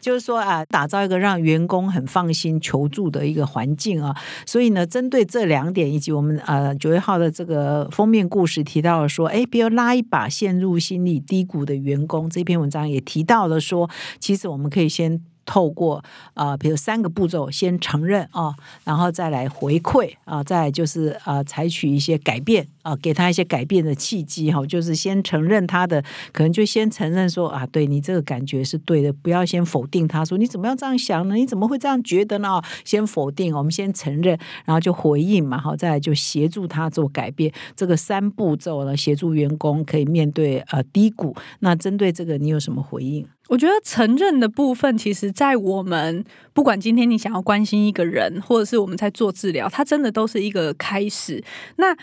[0.00, 15.20] 就是说啊，打造一个让员工很放心求助的一个环境啊，所以呢，针对这两点，以及我们呃九月号的这个封面故事提到了说，哎，不要拉一把陷入心理低谷的员工，这篇文章也提到了说，其实我们可以先。
[15.44, 16.02] 透过
[16.34, 26.02] 啊，比如三个步骤，先承认啊，然后再来回馈啊，再就是啊，采取一些改变啊，给他一些改变的契机哈，就是先承认他的，
[26.32, 31.34] 可能就先承认说啊，对你这个感觉是对的，不要先否定他说你怎么要这样想呢？
[31.34, 32.60] 你怎么会这样觉得呢？
[32.84, 37.52] 先否定，我们先承认，然后就回应嘛，好，再来就协助他做改变。
[37.74, 41.34] 这个三步骤呢，协助员工可以面对呃低谷。
[41.60, 43.26] 那针对这个，你有什么回应？
[43.52, 51.44] 我觉得承认的部分，其实，在我们不管今天你想要关心一个人，或者是我们在做治疗，它真的都是一个开始。
[51.76, 51.94] 那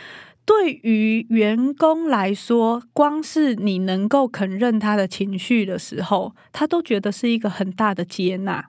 [0.46, 8.68] 对于员工来说，光是你能够肯认他的情绪的时候，他都觉得是一个很大的接纳。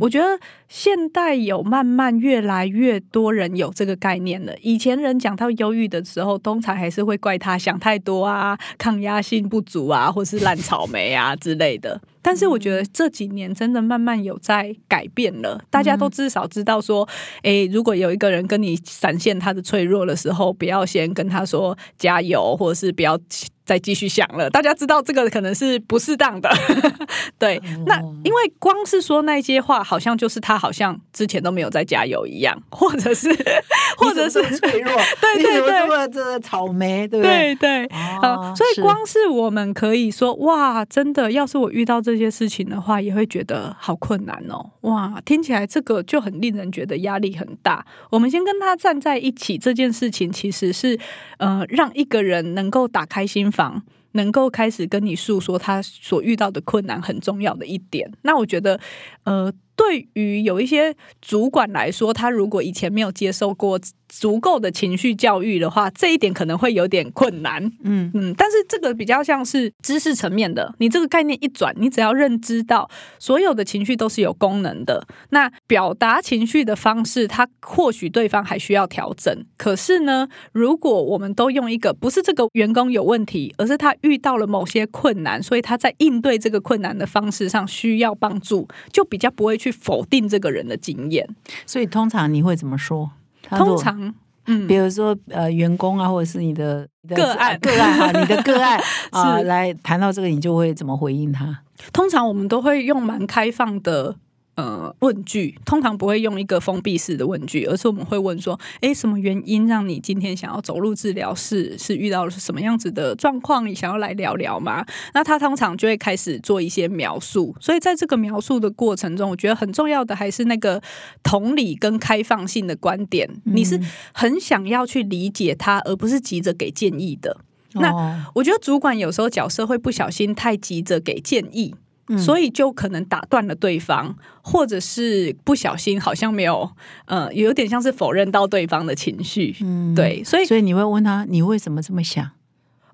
[0.00, 4.56] 我觉得现代有慢慢越来越多人有这个概念了。
[4.62, 12.00] 以前人讲到忧郁的时候，通常还是会怪他想太多啊、抗压性不足啊，或是烂草莓啊之类的。
[12.22, 17.06] 但是我觉得这几年真的慢慢有在改变了，大家都至少知道说，
[17.42, 23.18] 诶，如果有一个人跟你展现他的脆弱的时候，不要先跟他说加油，或者是不要。
[23.64, 26.50] 再继续想了，大家知道这个可能是不适当的，
[27.38, 27.62] 对。
[27.86, 33.28] 那因为光是说那些话，好像就是他好像之前都没有在加油一样，或者是，
[33.96, 37.54] 或者是脆弱，对 对对，这个草莓，对不对？
[37.54, 37.86] 对对。
[37.86, 44.70] 啊，所以光是我们可以说，哇，真的，要是我遇到这这些事情的话，也会觉得好困难哦。
[44.82, 47.86] 哇，听起来这个就很令人觉得压力很大。
[48.10, 50.98] 我们先跟他站在一起，这件事情其实是
[51.38, 53.50] 呃，让一个人能够打开心。
[53.50, 58.12] 房能够开始跟你诉说他所遇到的困难，很重要的一点。
[58.20, 58.78] 那我觉得，
[59.24, 59.50] 呃。
[59.76, 67.64] 对于有一些主管来说，他如果以前没有接受过足够的情绪教育的话，这一点可能会有点困难。
[67.82, 75.06] 嗯嗯，但是这个比较像是知识层面的，你这个概念一转，你只要认知到所有的情绪都是有功能的。
[75.30, 79.34] 那表达情绪的方式，他或许对方还需要调整。
[79.56, 89.72] 可是呢，如果我们都用一个不是这个员工有问题，而是他遇到了某些困难，所以他在应对这个困难的方式上需要帮助，就比较不会去。
[89.82, 91.26] 否定这个人的经验，
[91.66, 93.10] 所以通常你会怎么说？
[93.48, 94.14] 通常，
[94.46, 98.78] 嗯，比如说呃，员工啊，或者是你的个案个案啊，你的个案
[99.10, 101.58] 啊， 来谈到这个，你就会怎么回应他？
[101.92, 104.16] 通常我们都会用蛮开放的。
[104.54, 111.76] 呃，问句通常不会用一个封闭式的问句，而是我们会问说：“诶，什么原因让你今天想要走入治疗室？
[111.78, 113.66] 是遇到了什么样子的状况？
[113.66, 114.84] 你想要来聊聊吗？”
[115.14, 117.56] 那他通常就会开始做一些描述。
[117.60, 120.82] 所以在这个描述的过程中，我觉得很重要的还是那个
[121.22, 123.26] 同理跟开放性的观点。
[123.44, 123.80] 你是
[124.12, 127.38] 很想要去理解他，而不是急着给建议的。
[127.74, 131.74] 那我觉得主管有时候角色会不小心太急着给建议。
[132.18, 136.70] 所以就可能打断了对方，或者是不小心，好像没有，
[137.06, 139.56] 呃，有点像是否认到对方的情绪。
[139.60, 142.30] 嗯，对，所以所以你会问他，你为什么这么想？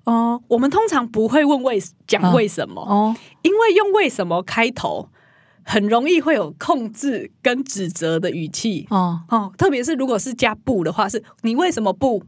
[0.05, 5.09] 哦，我们通常不会问为讲为什么哦，因为用为什么开头，
[5.63, 8.87] 很容易会有控制跟指责的语气。
[8.89, 12.23] 哦哦，特别是如果是加不的话，是你为什么不？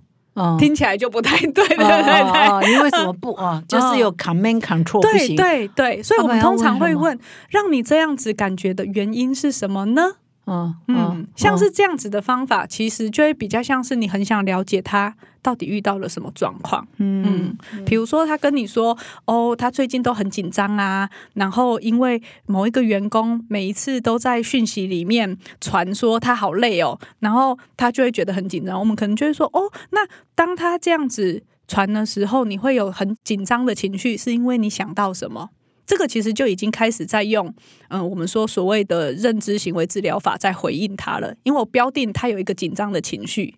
[0.57, 3.61] 听起来就不太对，对对对，你为什么不啊？
[3.67, 10.13] 就是有 command control 不行，对对，所以我们通常会问，让你这样子感觉的原因是什么呢？
[10.47, 16.85] 嗯嗯，像是这样子的方法，其实就会比较像是你很想了解他到底遇到了什么状况。
[16.97, 28.77] 嗯，比如说他跟你说，哦，他最近都很紧张啊，然后因为某一个员工每一次都在讯息里面传说他好累哦，然后他就会觉得很紧张。
[28.77, 35.49] 我们可能就会说，哦，那当他这样子传的时候，你会有很紧张的情绪，是因为你想到什么？
[35.91, 37.53] 这个其实就已经开始在用，
[37.89, 41.35] 嗯，我们说所谓的认知行为治疗法在回应他了。
[41.43, 43.53] 因为我标定他有一个紧张的情绪，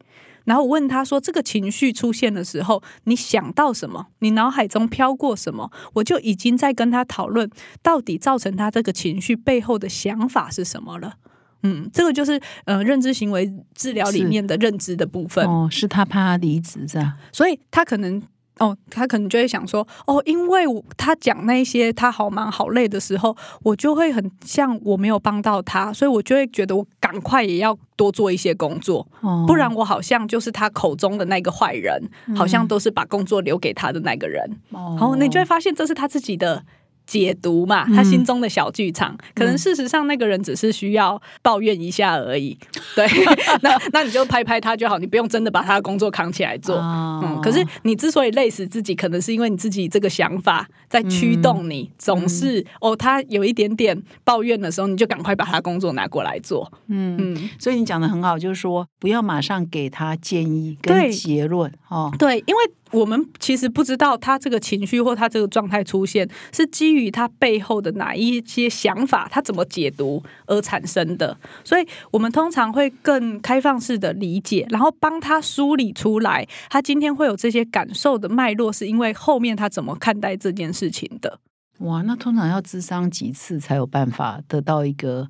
[0.46, 4.08] 然后我问他说：“这个情绪出现的时候，你想到什么？
[4.18, 7.48] 你脑海中飘过什么？”我就已经在跟他讨论，
[7.84, 11.14] 到底造成他这个情绪背后的想法是什么了。
[11.62, 15.46] 嗯，这个就是呃认知行为治疗里面的认知的部分。
[15.46, 17.14] 哦，是他怕离职是吧？
[17.32, 18.20] 所以他可能。
[18.60, 20.64] 哦，他可能就会想说，哦，因为
[20.96, 29.08] 他讲那些他好忙好累的时候，我就会很像我没有帮到他，所以我就会觉得我赶快也要多做一些工作，
[29.48, 32.02] 不然我好像就是他口中的那个坏人，
[32.36, 34.48] 好像都是把工作留给他的那个人。
[34.72, 36.64] 哦，你就会发现这是他自己的
[37.06, 42.58] 解读嘛，他心中的小剧场，可能事实上那个人只是需要抱怨一下而已。
[42.96, 43.06] 对，
[43.62, 46.78] 那那你就拍拍他就好，你不用真的把他的工作扛起来做。
[46.78, 56.72] 嗯，可是你之所以累死自己，可能是因为你自己这个想法在驱动你，总是哦，他有一点点抱怨的时候，你就赶快把他工作拿过来做。
[56.88, 62.12] 嗯嗯，所以你讲的很好，就是说不要马上给他建议跟结论哦。
[62.18, 62.62] 对，因为。
[62.94, 71.36] 我们其实不知道他这个情绪或他这个状态出现是基于他背后的哪一些想法，他怎么解读而产生的。
[71.64, 81.40] 所以我们通常会更开放式的理解，然后帮他梳理出来，他今天会有这些感受的脉络，是因为后面他怎么看待这件事情的。
[81.80, 85.28] 哇，那通常要智商几次才有办法得到一个？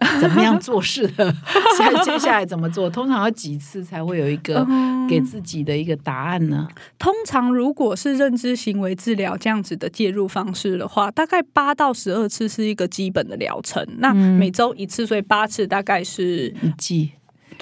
[0.20, 1.30] 怎么样做事的？
[1.76, 2.88] 接接下来怎么做？
[2.88, 4.66] 通常要几次才会有一个
[5.08, 6.66] 给自己的一个答案呢？
[6.98, 13.86] 通常如果是认知行为治疗这样子的介入方式的话，大概八到十二次是一个基本的疗程。
[13.98, 17.12] 那每周一次，所以八次大概是一季。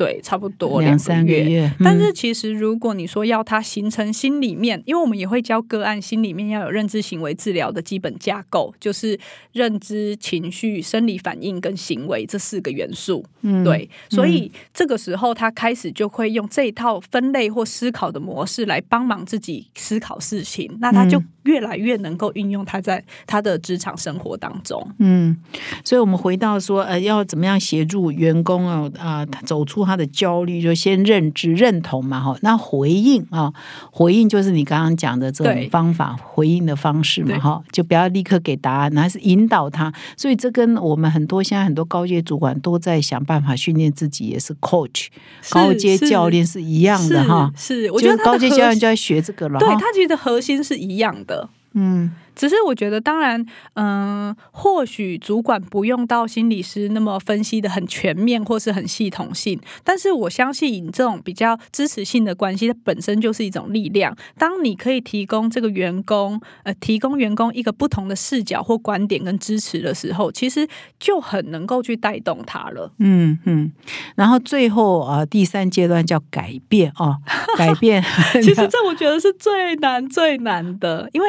[0.00, 1.70] 对，差不多两三个月。
[1.84, 9.20] 但是其实，如果你说要它形成心里面，因为我们也会教个案，心里面要有认知行为治疗的基本架构，就是
[9.52, 13.22] 认知、情绪、生理反应跟行为这四个元素。
[13.42, 13.90] 嗯，对。
[14.08, 20.78] 所以这个时候，他开始就会用这一套分类或思考的模式来帮忙自己思考事情。
[20.80, 21.22] 那他就。
[21.44, 24.86] 越来越能够运用他在他的职场生活当中。
[24.98, 25.34] 嗯，
[25.82, 32.36] 所以我们回到说，呃，要怎么样协助员工啊啊，走出他的焦虑，就先认知认同嘛，哈。
[32.42, 33.52] 那回应啊，
[33.90, 39.92] 回应就是你刚刚讲的这种方法，回应的方式嘛，哈，就不要立刻给答案，还是引导他。
[40.16, 45.08] 所以这跟我们很多现在很多高阶主管都在想办法训练自己，也是 coach
[45.50, 47.52] 高阶教练是一样的哈。
[47.56, 49.58] 是，我觉得高阶教练就要学这个了。
[49.58, 51.48] 对他其实核心是一样的。
[51.72, 52.12] 嗯。
[52.34, 64.16] 只是我觉得，当然，嗯，或许主管不用到心理师那么分析的很全面或是很系统性，但是我相信这种比较支持性的关系，它本身就是一种力量。
[64.38, 70.66] 当你可以提供这个员工，呃，提供员工一个不同的视角或观点跟支持的时候，其实
[70.98, 72.92] 就很能够去带动他了。
[72.98, 73.72] 嗯嗯。
[74.16, 77.16] 然后最后啊，第三阶段叫改变啊，
[77.56, 78.02] 改变。
[78.42, 81.28] 其实 这我觉得是最难最难的，因为。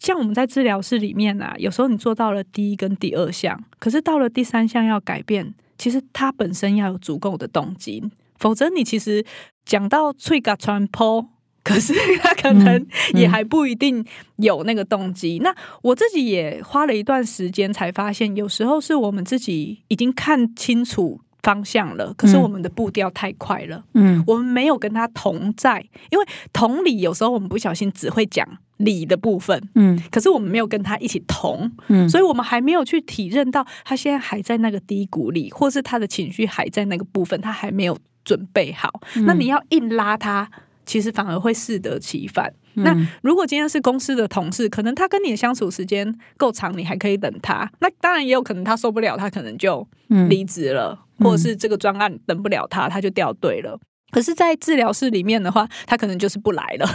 [0.00, 8.02] 像我们在治疗室里面啊，有时候你做到了第一跟第二项，可是到了第三项要改变，其实它本身要有足够的动机，
[8.38, 9.22] 否则你其实
[9.66, 11.28] 讲到脆嘎传播，
[11.62, 11.92] 可是
[12.22, 14.02] 他可能也还不一定
[14.36, 15.38] 有那个动机。
[15.40, 26.24] 那我自己也花了一段时间才发现，有时候是我们自己已经看清楚方向了，可是我们的步调太快了，嗯，我们没有跟他同在，因为
[26.54, 28.48] 同理，有时候我们不小心只会讲。
[28.80, 38.88] 理的部分，嗯，可是我们没有跟他一起同，嗯，所以我们还没有去体认到他现在还在那个低谷里，或是他的情绪还在那个部分，他还没有准备好。
[39.26, 40.50] 那你要硬拉他，
[40.86, 42.52] 其实反而会适得其反。
[42.74, 47.70] 那如果今天是公司的同事，可能他跟你的相处时间够长，你还可以等他。
[47.80, 49.86] 那当然也有可能他受不了，他可能就
[50.28, 53.78] 离职了，或者是这个专案等不了他，他就掉队了。
[54.10, 56.88] 可是，在治疗室里面的话，他可能就是不来了。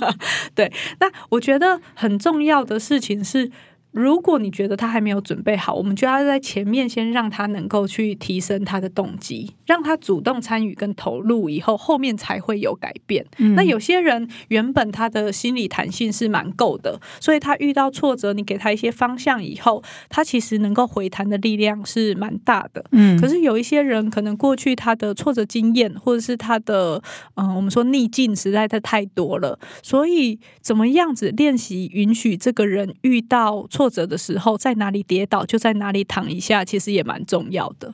[0.54, 3.50] 对，那我觉得很重要的事情是。
[3.94, 13.24] 如果你觉得他还没有准备好，我们就要在前面先让他能够去提升他的动机，让他主动参与跟投入，以后后面才会有改变。
[13.54, 22.84] 那有些人原本他的心理弹性是蛮够的，所以他遇到挫折，你给他一些方向以后，他其实能够回弹的力量是蛮大的。
[22.90, 27.00] 嗯，可是有一些人可能过去他的挫折经验，或者是他的
[27.36, 33.83] 嗯，我们说逆境实在太太多了，所以怎么样子练习允许这个人遇到挫。
[33.84, 37.92] 挫折的时候，在哪里跌倒就在哪里躺一下，其实也蛮重要的。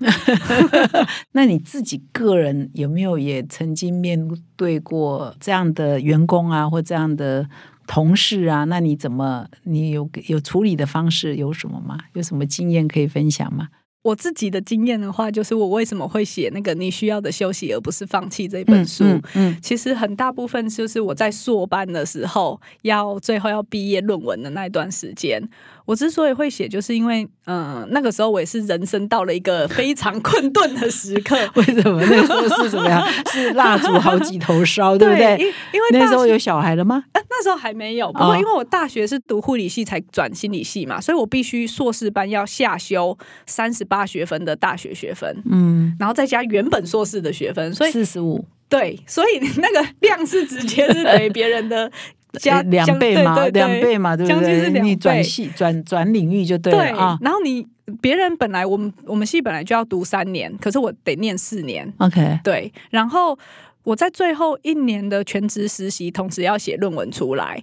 [1.32, 7.45] 那你自己个人有没有也曾经面对过这样的员工啊，或这样的
[7.88, 8.62] 同事啊？
[8.64, 11.99] 那你怎么你有有处理的方式有什么吗？
[12.12, 13.66] 有什么经验可以分享吗？
[14.03, 19.05] 我自己的经验的话，就是我为什么会写那个你需要的休息，而不是放弃这本书。
[19.34, 25.47] 嗯，其实很大部分就是我在硕班的时候，要最后要毕业论文的那一段时间。
[25.91, 31.36] 我之所以会写，就是因为，嗯，那个时候我也是人生到了一个非常困顿的时刻。
[31.57, 33.05] 为什么那时候是怎么样？
[33.32, 35.36] 是蜡烛好几头烧，对不对？
[35.72, 37.03] 因为那时候有小孩了吗？
[37.12, 38.12] 那时候还没有。
[38.12, 48.45] 不过因为我大学是读护理系才转心理系嘛，所以我必须硕士班要下修三十八学分的大学学分，嗯，然后再加原本硕士的学分，所以四十五。
[48.68, 51.91] 对，所以那个量是直接是等于别人的。
[52.39, 54.81] 加呃两倍嘛，对对对两倍嘛，对不对？
[54.81, 57.18] 你转系转转领域就对对了啊。
[57.20, 57.66] 然后你
[58.01, 63.37] 别人本来我们我们系本来就要读三年，可是我得念四年，OK，对，然后
[63.83, 67.62] 我在最后一年的全职实习，同时要写论文出来，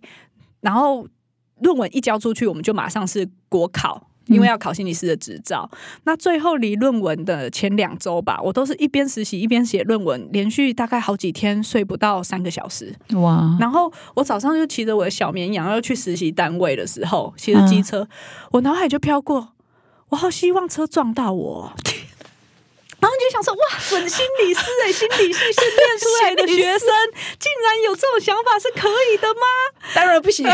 [0.61, 1.07] 然后
[1.61, 4.09] 论文一交出去，我们就马上是国考。
[4.27, 5.69] 因为要考心理师的执照，
[6.03, 12.93] 那最后离论文的前两周吧，我都是一边实习一边写论文，连续大概好几天睡不到三个小时。
[13.13, 18.07] 哇，然后我早上就骑着我的小绵羊要去实习单位的时候，骑着机车，
[18.51, 19.49] 我脑海就飘过，
[20.09, 21.73] 我好希望车撞到我。
[22.99, 26.87] 然后你就想说，哇，准心理师哎、心理系训练出来的学生，
[27.39, 29.41] 竟然有这种想法是可以的吗？
[29.93, 30.45] 当然不行。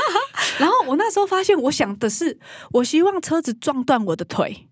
[0.58, 2.38] 然后我那时候发现，我想的是，
[2.72, 4.68] 我希望车子撞断我的腿。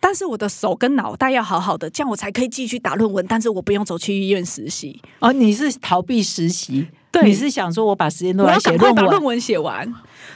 [0.00, 3.24] 但是我的手跟脑袋要好好的，这样我才可以继续打论文。
[3.26, 9.80] 但是我不用走去医院实习，哦，你是逃避实习，对你是想说我把时间都我来写要赶快把论论文，文写完。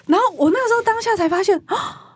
[0.07, 2.15] 然后我那时候当下才发现，啊，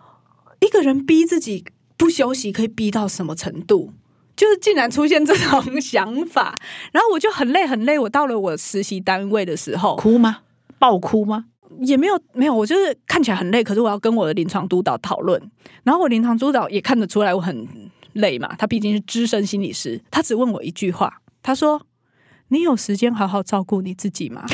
[0.60, 1.64] 一个人逼自己
[1.98, 3.92] 不休息可以逼到什么程度？
[4.36, 6.54] 就是竟然出现这种想法，
[6.92, 7.98] 然后我就很累很累。
[7.98, 10.38] 我到了我实习单位的时候，哭吗？
[10.78, 11.46] 爆哭吗？
[11.80, 15.40] 也没有没有，我就是看起来很累，可是我要跟我的临床督导讨论，
[15.84, 17.66] 然后我临床督导也看得出来我很
[18.12, 21.86] 累嘛，他毕竟是资深心理师，他只问我一句话，他说
[22.48, 24.44] ：“你有时间好好照顾你自己吗？”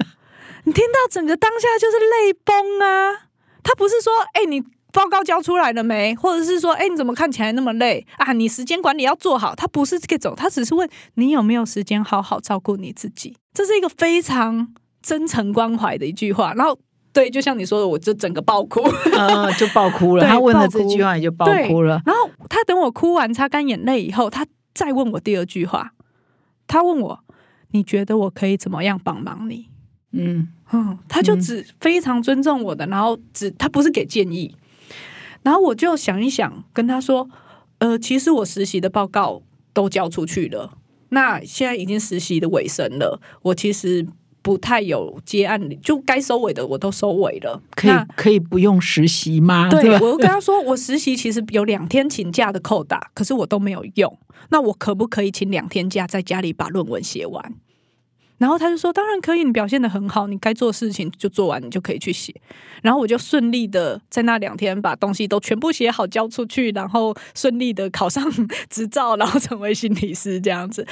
[0.64, 3.28] 你听到整个当下就是泪崩啊！
[3.62, 4.62] 他不是说：“哎、你
[4.94, 8.32] 报告交出来了没？”或者是说：“哎、你怎么看起来那么累啊？
[8.32, 13.36] 你时间管理要做好。”他不是这种，他只是问你有没有时间好好照顾你自己。
[13.52, 14.72] 这是一个非常
[15.02, 16.54] 真诚关怀的一句话。
[16.54, 16.78] 然后，
[17.12, 18.80] 对，就像你说的，我就整个爆哭。
[19.12, 20.24] 呃，就爆哭了。
[20.28, 22.00] 他问了这句话，你就爆哭了。
[22.06, 25.92] 然后他等我哭完擦干眼泪以后，他再问我第二句话，
[26.66, 27.20] 他问我
[27.72, 29.68] ：“你觉得我可以怎么样帮忙你
[30.12, 34.56] 嗯，？”嗯，他就嗯只非常尊重我的，然后只他不是给建议，
[35.44, 37.30] 然后我就想一想，跟他说
[37.78, 39.42] ：“呃，其实我实习的报告
[39.72, 40.76] 都交出去了，
[41.10, 44.04] 那现在已经实习的尾声了，我其实。”
[44.44, 47.62] 不太有接案，就该收尾的我都收尾了。
[47.74, 49.70] 可以可以不用实习吗？
[49.70, 54.18] 对， 我就跟他说，我实习其实有两天请假的扣打，可是我都没有用。
[54.50, 57.54] 那我可不可以请两天假，在家里把论文写完？
[58.38, 62.34] 然后他就说，当然可以，你表现的很好，你该做的事情就做完，你就可以去写。
[62.82, 68.24] 然后我就顺利的在那两天把东西都全部写好交出去，然后顺利的考上
[68.68, 70.86] 执照，然后成为心理师这样子。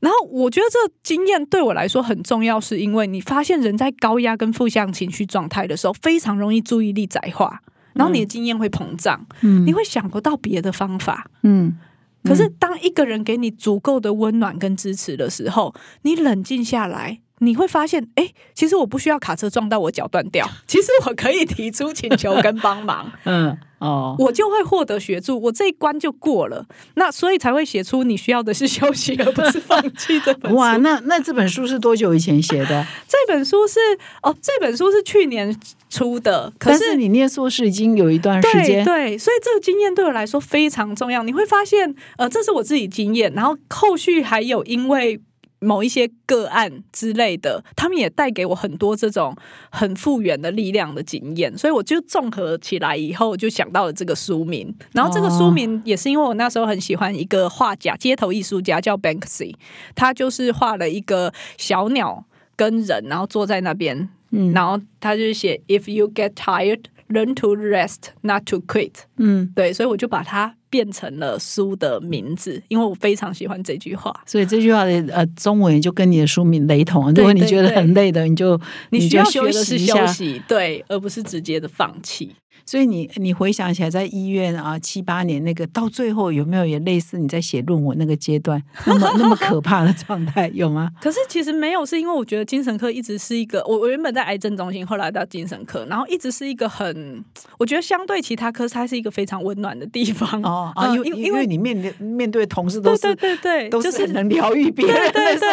[0.00, 7.60] 然后我觉得这个经验对我来说很重要，是因为你发现人在高压跟负向情绪状态的时候，非常容易注意力窄化，
[7.94, 11.30] 然后你的经验会膨胀，嗯你会想不到别的方法。
[11.42, 11.78] 嗯，
[12.22, 17.20] 可是当一个人给你足够的温暖跟支持的时候，你冷静下来。
[17.40, 26.66] 你会发现，哎、其实我不需要卡车撞到我脚断掉， 其实我可以提出请求跟帮忙， 嗯哦，我就会获得协助，我这一关就过了。
[26.96, 30.56] 那所以才会写出你需要的是休息，而不是放弃这本书。
[30.60, 32.86] 哇，那那这本书是多久以前写的？
[33.08, 33.80] 这本书是
[34.22, 41.22] 哦，这本书是去年出的，可但是你念硕士已经有一段时对间，对，所以这个经验对我来说非常重要。
[41.22, 45.18] 你会发现，呃，这是我自己经验，然后后续还有因为。
[45.60, 49.36] 某一些个案之类的，他们也带给我很多这种
[49.70, 54.74] 很复原的力量的经验，所以我就综合起来以后，就想到了这个书名。
[54.92, 59.54] 然后这个书名也是因为我那时候很喜欢一个画家，街头艺术家叫 Banksy，
[59.94, 62.24] 他就是画了一个小鸟
[62.56, 68.92] 跟人，然后坐在那边，嗯然后他就写 If you get tired, learn to rest, not to quit。
[69.18, 74.14] 嗯，对，所以我就把它变成了书的名字，因为我非常喜欢这句话。
[74.24, 78.58] 所以这句话的呃中文就跟你的书名雷同如果你觉得很累的，你就
[78.90, 80.06] 你需要休要学的是息一下。
[80.06, 82.34] 休息，对，而不是直接的放弃。
[82.64, 90.90] 所以你你回想起来，在医院啊七八年那个到最后有没有也类似你在写论文那个阶段那么那么可怕的状态有吗？
[91.00, 97.24] 可是其实没有，是因为我觉得精神科一直是一个，我我原本在癌症中心，后来到精神科，然后一直是一个很，
[97.58, 100.40] 我觉得相对其他科，它是一个非常温暖的地方。
[100.42, 105.50] 哦啊，嗯因为因为你面对面对同事都对是对对对，都就是很能疗愈别人对的，对对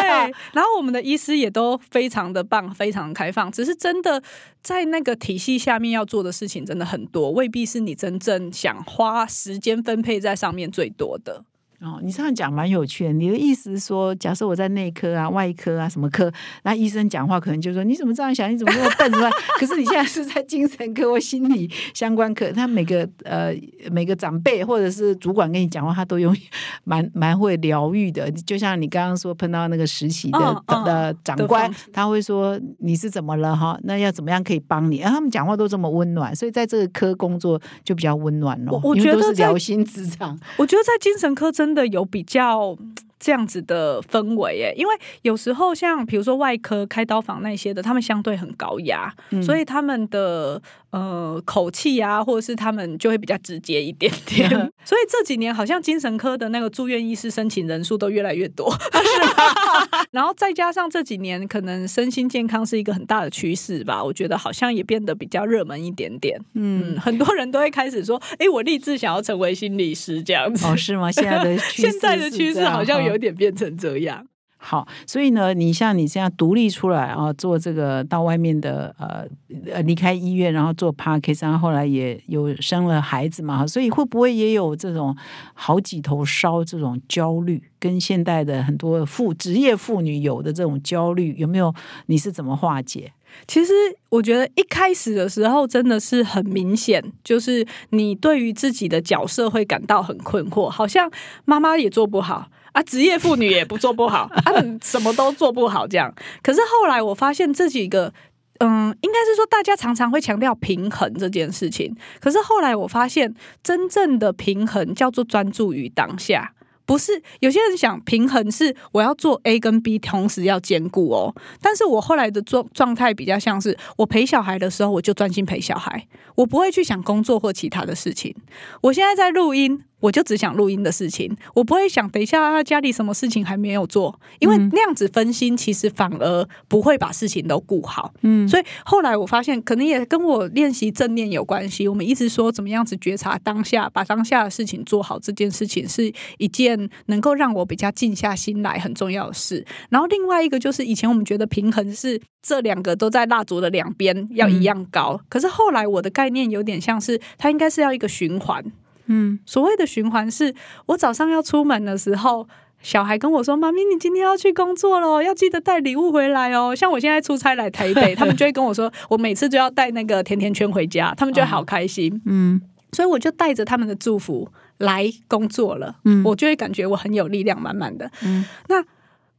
[0.52, 3.50] 然后我们的医师也都非常的棒，非常开放。
[3.50, 4.22] 只是真的
[4.62, 11.44] 在那个体系下面要做的事情真的很多，未必是你真正想花时间分配在上面最多的。
[11.80, 13.12] 哦，你这样讲蛮有趣的。
[13.12, 16.30] 你的意思是说，假设我在内科啊、外科啊什么科，
[16.64, 18.52] 那医生讲话可能就说：“你怎么这样想？
[18.52, 19.30] 你怎么这么笨？”是吧？
[19.60, 23.54] 可是你现在是在精神科或心理相关科，他每个呃
[23.92, 26.36] 每个长辈或者是主管跟你讲话，他都用
[26.82, 28.28] 蛮蛮会疗愈的。
[28.32, 33.78] 就像你刚刚说碰到那个实习的的长官他会说你是怎么了哈？
[33.84, 35.00] 那要怎么样可以帮你？
[35.00, 38.80] 啊，他们讲话都这么温暖，所以在这个科工作就比较温暖咯。
[38.82, 40.36] 我觉得在是疗心职场。
[40.56, 42.76] 我觉得在精神科真的有比较。
[43.20, 54.48] 这样子的氛围耶，因为有时候像比如说外科开刀房那些的，他们相对很高压，嗯所以他们的呃口气啊，或者是他们就会比较直接一点点。
[54.84, 58.74] 所以这几年好像精神科的那个住院医师申请人数都越来越多，
[60.12, 66.40] 然后再加上这几年可能身心健康是一个很大的趋势吧，我觉得好像也变得比较热门一点点。
[66.54, 70.66] 嗯，嗯，很多人都会开始说，哎，我立志想要成为心理师这样子。
[70.66, 71.12] 哦，是吗？
[71.12, 74.26] 现在的趋势现在的趋势好像有点变成这样。
[74.60, 79.24] 好，所以呢，你像你这样独立出来啊，做这个到外面的呃
[79.72, 85.16] 呃离开医院，然后做 p a r k 然后后来也有生了孩子嘛，所以会不会也有这种
[85.54, 91.72] 好几头烧这种焦虑，跟现代的很多妇职业妇女有的这种焦虑，有没有？
[92.06, 93.12] 你是怎么化解？
[93.46, 93.72] 其实
[94.08, 101.08] 我觉得一开始的时候真的是很明显，就是你对于自己的角色会感到很困惑，好像
[101.44, 104.52] 妈妈也做不好啊，职业妇女也不做不好啊，
[104.82, 106.14] 什么都做不好这样。
[106.42, 108.12] 可是后来我发现这几个。
[108.60, 116.54] 嗯，应该是说大家常常会强调平衡这件事情，可是后来我发现，真正的平衡叫做专注于当下。
[116.84, 128.34] 不是有些人想平衡是我要做 A 跟 B 同时要兼顾哦，但是我后来的状状态比较像是我陪小孩的时候，我就专心陪小孩，我不会去想工作或其他的事情。
[128.80, 138.12] 我现在在录音，我就只想录音的事情，我不会想等一下他家里什么事情还没有做，因为那样子分心，其实反而不会把事情都顾好。
[138.22, 141.88] 嗯，所以后来我发现，可能也跟我练习正念有关系。
[141.88, 149.66] 我们一直说怎么样子觉察当下，把当下的事情做好，这件事情是一件能够让我比较静下心来很重要的事。
[149.90, 158.64] 然后另外一个就是，以前我们觉得平衡是这两个都在蜡烛的两边要一样高，可是后来我的概念有点像是，它应该是要一个循环。
[159.08, 160.54] 嗯，所谓的循环是，
[160.86, 162.48] 我早上要出门的时候，
[162.80, 172.22] 小孩跟我说：“妈咪，你今天要去工作了，要记得带礼物回来哦。”像我现在出差来台北， 他们就会跟我说，我每次都要带那个甜甜圈回家，他们就会好开心。
[172.24, 172.60] 嗯
[172.92, 174.48] 所以我就带着他们的祝福
[174.78, 178.10] 来工作了，嗯我就会感觉我很有力量满满的。
[178.24, 178.82] 嗯那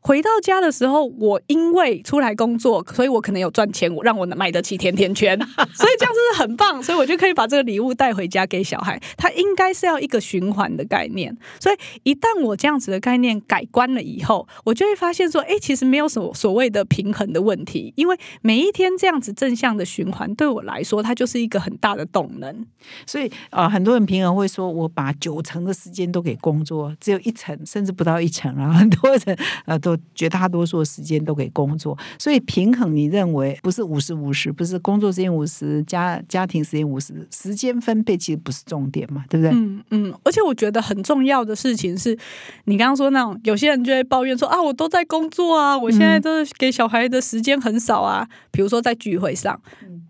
[0.02, 5.38] 回到家的时候，我因为出来工作，所以我可能有赚钱，我让我能买得起甜甜圈，
[5.76, 9.00] 所以这样子是很棒，所以我就可以把这个礼物带回家给小孩。
[9.18, 22.66] 它应该是要一个循环的概念，所以一旦我这样子的概念改观了以后，我就会发现说，哎、其实没有所所谓的平衡的问题，因为每一天这样子正向的循环对我来说，它就是一个很大的动能。
[23.06, 31.98] 所以啊、很多人平衡会说，我把九成的时间都给工作，只有一成甚至不到一成啊，很多人呃都绝大多数的时间都给工作。
[32.18, 39.52] 所以平衡，你认为不是五十五十，不是工作时间五十，家家庭时间五十，时间分配其实不是重点嘛，对不对？
[39.54, 42.18] 嗯嗯，而且我觉得很重要的事情是，
[42.66, 48.28] 你刚刚说那种有些人就会抱怨说啊，我都在工作啊，我现在都是给小孩的时间很少啊。
[48.52, 49.62] 比如说在聚会上，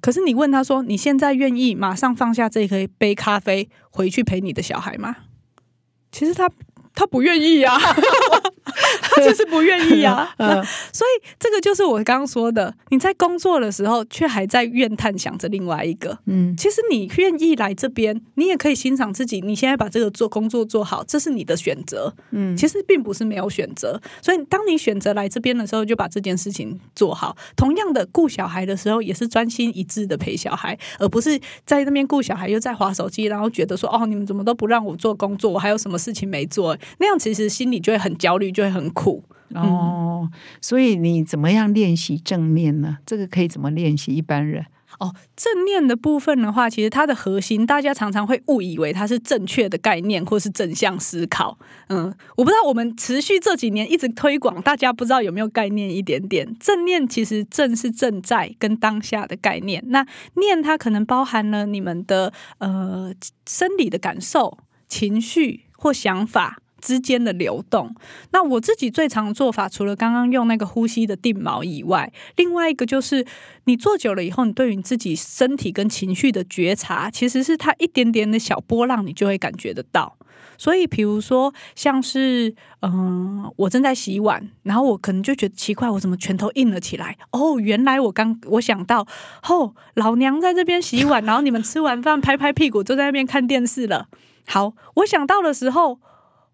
[0.01, 5.15] 可是你问他说，你现在愿意马上放下这一杯咖啡回去陪你的小孩吗？
[6.11, 6.49] 其实他
[6.99, 7.79] 他不愿意啊，
[9.01, 10.29] 他就是不愿意啊。
[10.37, 16.17] 那 嗯所以这个就是我刚刚说的，你在工作的时候却还在怨叹想着另外一个。
[16.25, 19.39] 嗯其实你愿意来这边，你也可以欣赏自己。
[19.39, 22.13] 你现在把这个做工作做好，这是你的选择。
[22.31, 27.37] 嗯其实并不是没有选择，所以当你选择来这边的时候，就把这件事情做好。
[27.55, 36.75] 同样的，顾小孩的时候也是专心一致的陪小孩，而不是在那边顾小孩又在划手机，然后觉得说哦，你们怎么都不让我做工作，我还有什么事情没做？
[36.97, 39.23] 那样其实心里就会很焦虑，就会很苦。
[39.55, 40.29] 哦，
[40.61, 42.97] 所以你怎么样练习正念呢？
[43.05, 44.13] 这个可以怎么练习？
[44.13, 44.63] 一般人
[44.99, 51.57] 哦，正念的部分的话，其实它的核心，大家常常会误以为它是正确的概念或是正向思考。
[51.87, 56.55] 嗯，我不知道我们持续这几年一直推广，大家不知道有没有概念一点点。
[56.59, 63.11] 正念其实正是正在跟当下的概念，那念它可能包含了你们的呃
[63.47, 66.59] 生理的感受、情绪或想法。
[66.81, 67.93] 之间的流动，
[68.31, 73.25] 那我自己最常做法，除了刚刚用那个呼吸的定锚以外，另外一个就是
[73.65, 80.15] 你做久了以后，你对于你自己身体跟情绪的觉察，其实是它一点点的小波浪，你就会感觉得到。
[80.57, 87.17] 所以，比如说像是嗯、我正在洗碗，然后我可能就觉得奇怪，我怎么拳头硬了起来？
[87.31, 89.07] 哦，原来我刚我想到，
[89.47, 94.07] 哦，老娘在这边洗碗，然后你们吃完饭拍拍屁股就在那边看电视了。
[94.47, 95.99] 好，我想到的时候，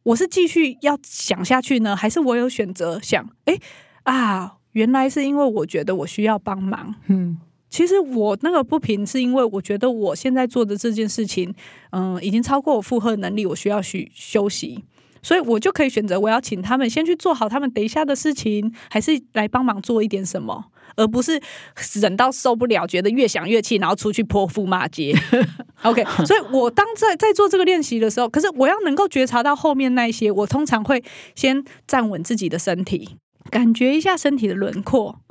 [0.06, 3.60] 我是继续要想下去呢，还是我有选择想，诶
[4.04, 6.96] 啊，原来是因为我觉得我需要帮忙。
[7.08, 7.38] 嗯
[7.68, 11.54] 其实我那个不平是因为我觉得我现在做的这件事情，
[11.90, 14.82] 嗯、已经超过我负荷能力，我需要去休息，
[15.26, 20.66] 所以我就可以选择我要请他们先去做好他们等一下的事情，还是来帮忙做一点什么，
[20.98, 21.42] 而不是
[22.00, 25.16] 忍到受不了，觉得越想越气，然后出去泼妇骂街。
[25.82, 31.04] OK，所以我当在在做这个练习的时候，可是我要能够觉察到后面那一些，我通常会
[31.34, 33.18] 先站稳自己的身体，
[33.50, 35.22] 感觉一下身体的轮廓，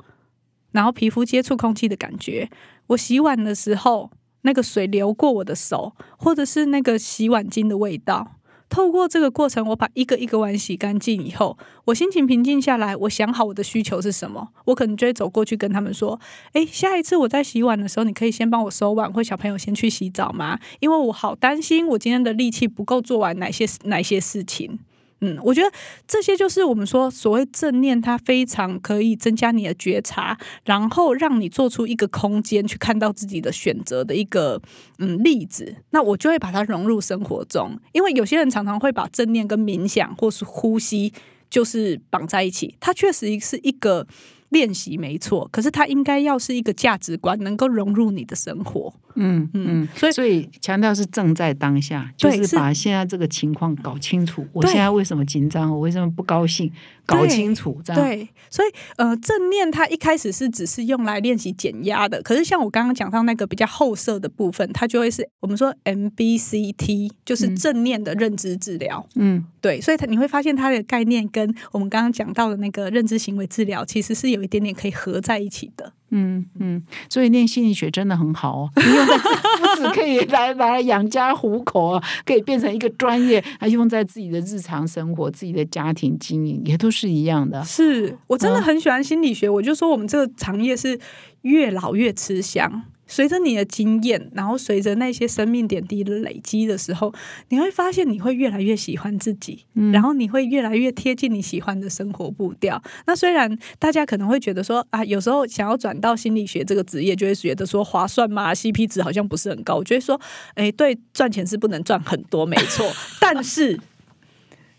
[0.73, 2.49] 然后皮肤接触空气的感觉。
[2.87, 8.34] 我洗碗的时候，那个水流过我的手，或者是那个洗碗巾的味道。
[8.69, 16.19] 透过这个过程，我把一个一个碗洗干净以后，我心情平静下来，我想好我的需求是什么，我可能就会走过去跟他们说
[16.53, 20.59] ：“诶，下一次我在洗碗的时候，你可以先帮我收碗，或小朋友先去洗澡吗？
[20.79, 24.79] 因为我好担心我今天的力气不够做完哪些哪些事情。”
[25.27, 25.71] 嗯，我觉得
[26.07, 34.61] 这些就是我们说所谓正念，它非常可以增加你的觉察，然后让你做出一个空间去看到自己的选择的一个
[34.99, 35.77] 嗯例子。
[35.89, 41.11] 那我就会把它融入生活中，因为有些人常常会把正念跟冥想或是呼吸
[41.49, 44.05] 就是绑在一起，它确实是一个
[44.49, 48.93] 练习没错，可是它应该要是一个价值观，能够融入你的生活。
[49.15, 54.45] 嗯嗯嗯，所以所以强调是正在当下，就是是把现在这个情况搞清楚。
[54.53, 55.71] 我现在为什么紧张？
[55.71, 56.71] 我为什么不高兴？
[57.05, 69.07] 搞清楚，这样对，所以呃，正念它一开始是只是用来练习减压的，可是像我刚刚讲到那个比较后设的部分，它就会是我们说 MBCT，就是嗯正念的认知治疗。
[69.13, 75.93] 嗯对，所以它你会发现它的概念跟我们刚刚讲到的那个认知行为治疗，其实是有一点点可以合在一起的。
[76.17, 87.61] 嗯嗯，所以念心理学真的很好哦， 你用在不止可以来拿来养家糊口啊，可以变成一个专业，还用在自己的日常生活、自己的家庭经营，也都是一样的。
[87.65, 90.97] 是我真的嗯很喜欢心理学，我就说我们这个行业是
[91.41, 92.83] 越老越吃香。
[93.07, 97.13] 随着你的经验，然后随着那些生命点滴的累积的时候，
[97.49, 102.81] 你会发现你会越来越喜欢自己，嗯然后你会越来越贴近你喜欢的生活步调。
[103.05, 109.75] 那虽然大家可能会觉得说啊，有时候想要转到心理学这个职业，就会觉得说划算吗？CP 值好像不是很高。
[109.75, 110.19] 我觉得说，
[110.55, 112.85] 哎，对，赚钱是不能赚很多，没错，
[113.19, 113.79] 但是。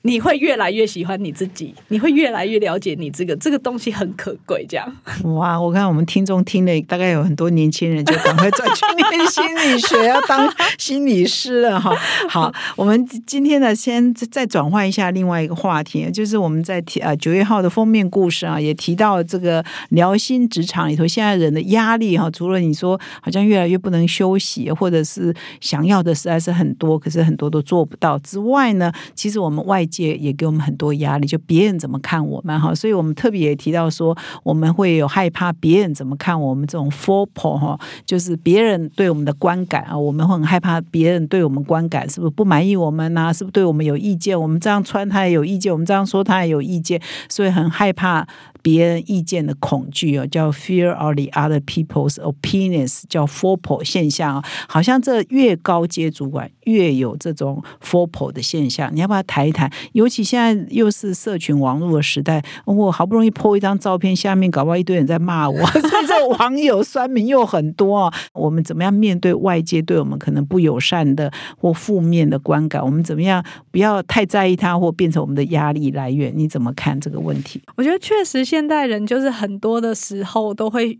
[0.06, 4.86] 你会越来越喜欢你自己，你会越来越了解你这个这个东西很可贵，这样。
[5.24, 5.60] 哇！
[5.60, 10.48] 我看我们听众听了，大概有很多年轻人就赶快转去念心理学，要当
[10.78, 11.92] 心理师了哈。
[12.30, 44.38] 好，我们今天呢，先再转换一下另外一个话题，就是我们在提呃九月号的封面故事啊，也提到这个聊心职场里头，现在人的压力哈，除了你说好像越来越不能休息，或者是想要的实在是很多，可是很多都做不到之外呢，其实我们外界也给我们很多压力，就别人怎么看我们哈，所以我们特别也提到说，我们会有害怕别人怎么看我们这种 f o r p 哈，就是别人对我们的观感啊，我们会很害怕别人对我们观感是不是不满意我们呢、是不是对我们有意见？
[44.40, 48.26] 我们这样穿他也有意见，我们这样说他也有意见，所以很害怕
[48.66, 54.44] 别人意见的恐惧哦，叫 fear of the other people's opinions，叫 four p 现象、哦。
[54.66, 59.70] 好像这越高阶主管越有这种 four p 的现象，你要不要谈一谈？
[59.92, 68.12] 尤其现在又是社群网络的时代，我好不容易 po 一张照片，下面搞不好一堆人在骂我， 所以这网友酸民又很多啊。
[68.32, 72.84] 我们怎么样面对外界对我们可能不友善的或负面的观感？
[72.84, 76.32] 我们怎么样不要太在意它，或变成我们的压力来源？
[76.34, 77.62] 你怎么看这个问题？
[77.76, 80.98] 我觉得确实现现代人就是很多的时候都会。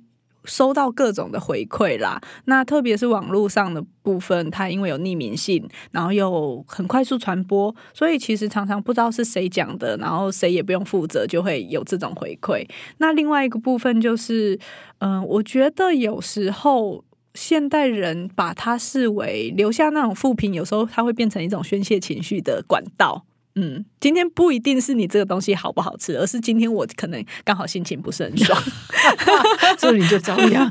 [0.49, 12.65] 收到各种的回馈啦，那特别是网络上的部分，它因为有匿名性，然后又很快速传播，所以其实常常不知道是谁讲的，然后谁也不用负责，就会有这种回馈。
[12.99, 14.57] 那另外一个部分就是，
[14.99, 17.05] 嗯、我觉得有时候
[17.35, 23.25] 现代人把它视为留下那种负评，有时候它会变成一种宣泄情绪的管道。
[23.59, 28.63] 嗯，今天不一定是你这个东西好不好吃，而是今天我可能刚好心情不是很爽。
[29.79, 30.71] 所以你就遭殃。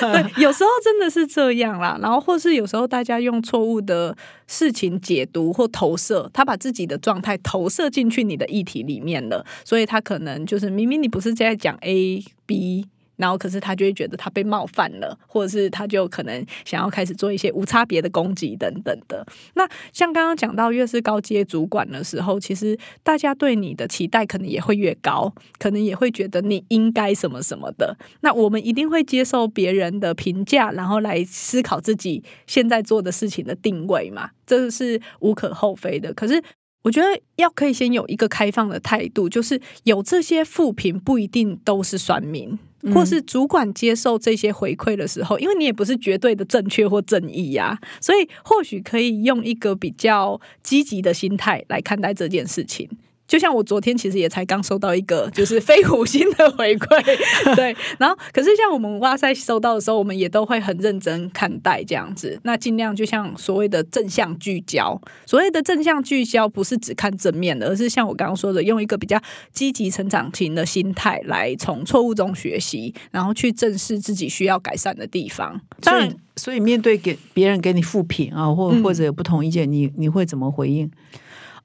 [0.00, 1.96] 对，有时候真的是这样啦。
[2.02, 4.16] 然后或是有时候大家用错误的
[4.48, 12.86] 事情解读或投射，他把自己的状态投射进去你的议题里面了，所以他可能就是明明你不是在讲 A B。
[13.18, 19.22] 然后可是他就会觉得他被冒犯了，或者是他就可能想要开始做一些无差别的攻击等等的。
[19.54, 27.94] 那像刚刚讲到越是高阶主管的时候，其实大家对你的期待可能也会越高，可能也会觉得你应该什么什么的。
[28.20, 36.14] 那我们一定会接受别人的评价，然后来思考自己现在做的事情的定位嘛，这是无可厚非的。
[36.14, 36.42] 可是。
[36.82, 42.58] 我觉得要可以先有一个开放的态度，就是有这些负评不一定都是酸民，
[42.94, 52.88] 或是主管接受这些回馈的时候，因为你也不是绝对的正确或正义呀，所以或许可以用一个比较积极的心态来看待这件事情。
[53.28, 69.20] 就像我昨天其实也才刚收到一个就是非虎星的回馈，对， 然后可是像我们哇塞收到的时候，我们也都会很认真看待这样子，那尽量就像所谓的正向聚焦，所谓的正向聚焦不是只看正面的，而是像我刚刚说的，用一个比较
[69.52, 75.60] 积极成长型的心态来从错误中学习，然后去正视自己需要改善的地方。
[75.82, 80.90] 当然，所以面对给别人给你复评啊，或或者有不同意见，你你会怎么回应？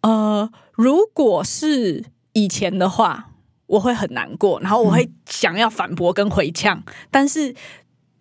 [0.04, 3.30] 呃，如果是以前的话，
[3.66, 7.56] 我会很难过，然后我会想要反驳跟回呛，但是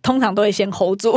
[0.03, 1.17] 通常都会先 hold 住，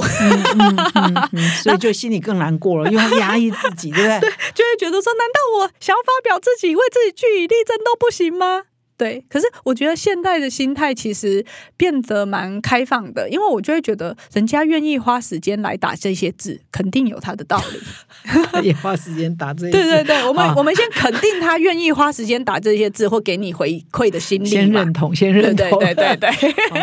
[1.63, 4.19] 所以就心里更难过了，因为压抑自己，对不对？
[4.19, 8.63] 对，就会觉得说，难道我想要发表自己，为自己据理力争都不行吗？
[8.97, 18.63] 对，可是我觉得现代的心态其实变得蛮开放的，因为我就会觉得人家愿意花时间来打这些字，肯定有他的道理。
[18.63, 26.55] 也花时间打这些，对对对，我们我们先肯定他愿意花时间打这些字，或给你回馈的心理，先认同，先认同，对对对对。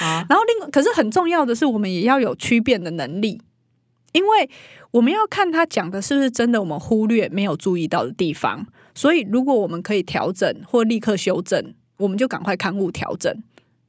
[0.00, 3.42] 然后另可是很重要的是，我们也要有区辨的能力，
[4.12, 4.48] 因为
[4.92, 8.66] 我们要看他讲的是不是真的，我们忽略没有注意到的地方。
[8.98, 13.32] 所以，如果我们可以调整或立刻修正，我们就赶快刊物调整。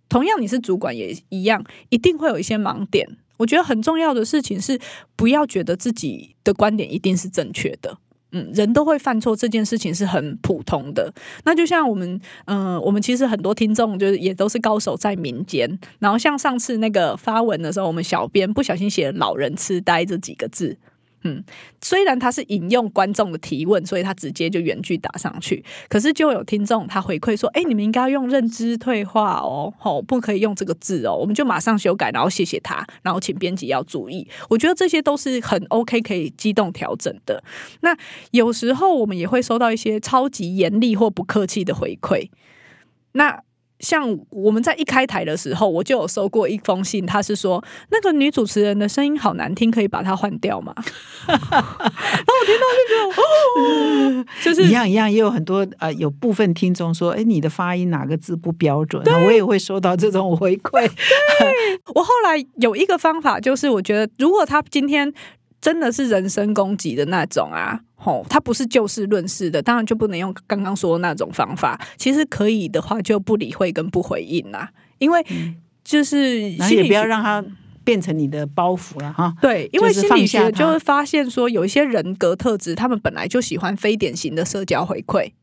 [0.07, 3.18] 同样，你是主管也一样，一定会有一些盲点。
[3.38, 4.80] 我觉得很重要的事情是，
[5.16, 7.97] 不要觉得自己的观点一定是正确的。
[8.34, 11.12] 嗯，人都会犯错，这件事情是很普通的。
[11.43, 15.80] 那就像我们，嗯，我们其实很多听众就是也都是高手在民间。
[15.97, 20.78] 然后像上次那个发文的时候，我们小编不小心写“老人痴呆”这几个字。
[21.24, 21.43] 嗯，
[21.82, 25.63] 虽然他是引用观众的提问，所以他直接就原句打上去。
[25.89, 34.28] 可是就有听众他回馈说：“哎，你们应该用认知退化哦，吼，不可以用这个字哦。”我们就马上修改，然后谢谢他，然后请编辑要注意。
[34.49, 37.43] 我觉得这些都是很 OK，可以机动调整的。
[37.82, 37.95] 那
[38.32, 42.30] 有时候我们也会收到一些超级严厉或不客气的回馈。
[43.13, 43.41] 那
[43.80, 50.73] 像我们在一开台的时候，我就有收过一封信，他是说那个女主持人的声音好难听，可以把它换掉吗？
[51.27, 59.03] 然后我听到就觉得，哦， 就是一样一样，也有很多呃，有部分听众说，哎，你的发音哪个字不标准？
[59.25, 60.88] 我也会收到这种回馈。
[61.39, 61.53] 对
[61.95, 65.11] 我后来有一个方法，就是我觉得如果他今天
[65.62, 67.80] 真的是人身攻击的那种啊。
[67.95, 71.80] 吼，他不是就事论事的，当然就不能用刚刚说的那种方法。
[71.97, 75.22] 其实可以的话，就不理会跟不回应啦，因为
[75.84, 77.43] 就是也不要让他
[77.84, 79.34] 变成你的包袱了哈。
[79.41, 85.34] 对，因为心理学就会发现说，有一些人格特质，他们本来就喜欢非典型的社交回馈。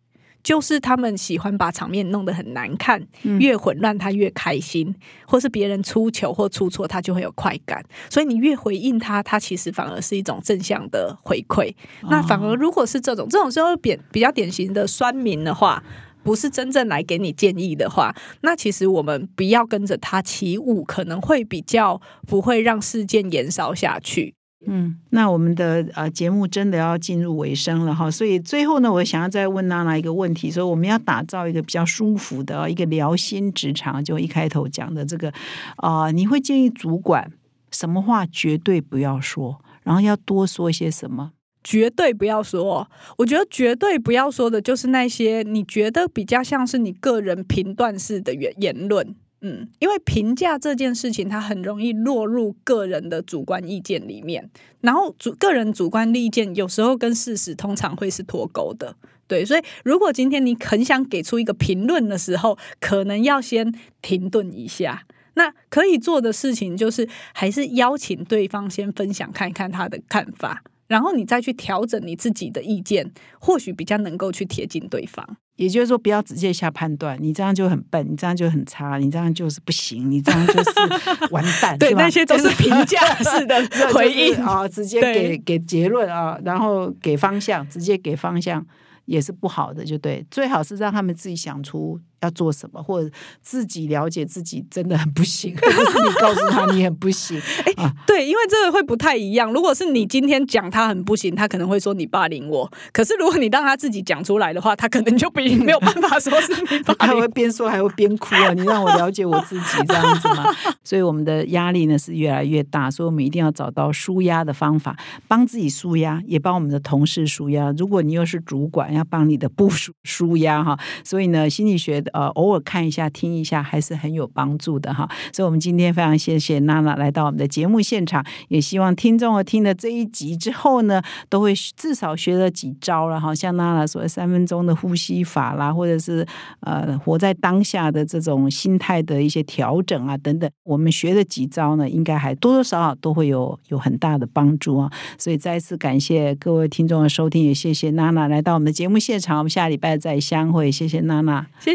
[0.46, 3.04] 就是他们喜欢把场面弄得很难看，
[3.40, 4.94] 越混乱他越开心，
[5.26, 11.74] 或是别人出球或出错他就会有快感，所以你越回应他，他其实反而是一种正向的回馈。
[12.08, 15.82] 那反而如果是这种这种时候比比较典型的酸民的话，
[16.22, 24.35] 不是真正来给你建议的话，那其实我们不要跟着他起舞，可能会比较不会让事件延烧下去。
[24.64, 35.32] 嗯，那我们的呃节目真的要进入尾声了哈，所以最后呢，我想要再问娜娜一个问题，所以我们要打造一个比较舒服的一个聊心职场，就一开头讲的这个
[35.76, 37.30] 啊，你会建议主管
[37.70, 41.32] 什么话绝对不要说，然后要多说些什么？
[41.62, 42.88] 绝对不要说，
[43.18, 49.14] 我觉得绝对不要说的就是那些你觉得比较像是你个人评断式的言言论。
[49.42, 58.96] 嗯，因为评价这件事情，它很容易落入个人的主观意见里面，然后主个人主观意见有时候跟事实通常会是脱钩的，
[59.28, 65.04] 对，所以如果今天你很想给出一个评论的时候，可能要先停顿一下。
[65.34, 73.10] 那可以做的事情就是，还是邀请对方先分享看一看他的看法，然后你再去调整你自己的意见，
[73.40, 75.26] 或许比较能够去贴近对方。
[75.56, 80.70] 也就是说，不要直接下判断，你这样就很笨，你这样就很差，你这样就是不行，你这样就是
[81.32, 88.64] 完蛋，对，那些都是评价式的 回应啊，直接给给结论啊，然后给方向，直接给方向
[89.06, 91.98] 也是不好的，就对，最好是让他们自己想出。
[92.26, 93.08] 要做什么，或者
[93.40, 97.40] 自己了解自己真的很不行， 你告诉他你很不行。
[97.76, 99.52] 哎，对，因为这个会不太一样。
[99.52, 102.70] 如果是你今天讲他很不行，他可能会说你霸凌我。
[102.92, 108.52] 可是如果你让他自己讲出来的话，他可能就比 没有办法说是你霸还凌会边说还会边哭啊！
[108.52, 110.44] 你让我了解我自己这样子嘛。
[110.82, 114.96] 所以我们的压力呢是越来越大，所以我们一定要找到舒压的方法，
[115.28, 117.72] 帮自己舒压，也帮我们的同事舒压。
[117.76, 120.78] 如果你又是主管，要帮你的部属舒压哈。
[121.04, 125.06] 所以呢，心理学呃偶尔看一下、听一下，还是很有帮助的哈。
[125.32, 133.34] 所以我们今天非常谢谢娜娜来到我们的节目现场，也希望听众听了这一集之后呢，都会至少学了几招了哈。
[133.34, 136.26] 像娜娜说的三分钟的呼吸法啦，或者是
[136.60, 144.90] 呃活在当下的这种心态的一些调整啊等等，我们学的几招呢，应该还多多少少都会有有很大的帮助啊。
[145.18, 151.74] 所以再次感谢各位听众的收听，也谢谢娜娜来到我们的节目现场，我们下礼拜再相会，谢谢娜娜，谢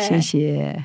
[0.00, 0.84] 谢，谢。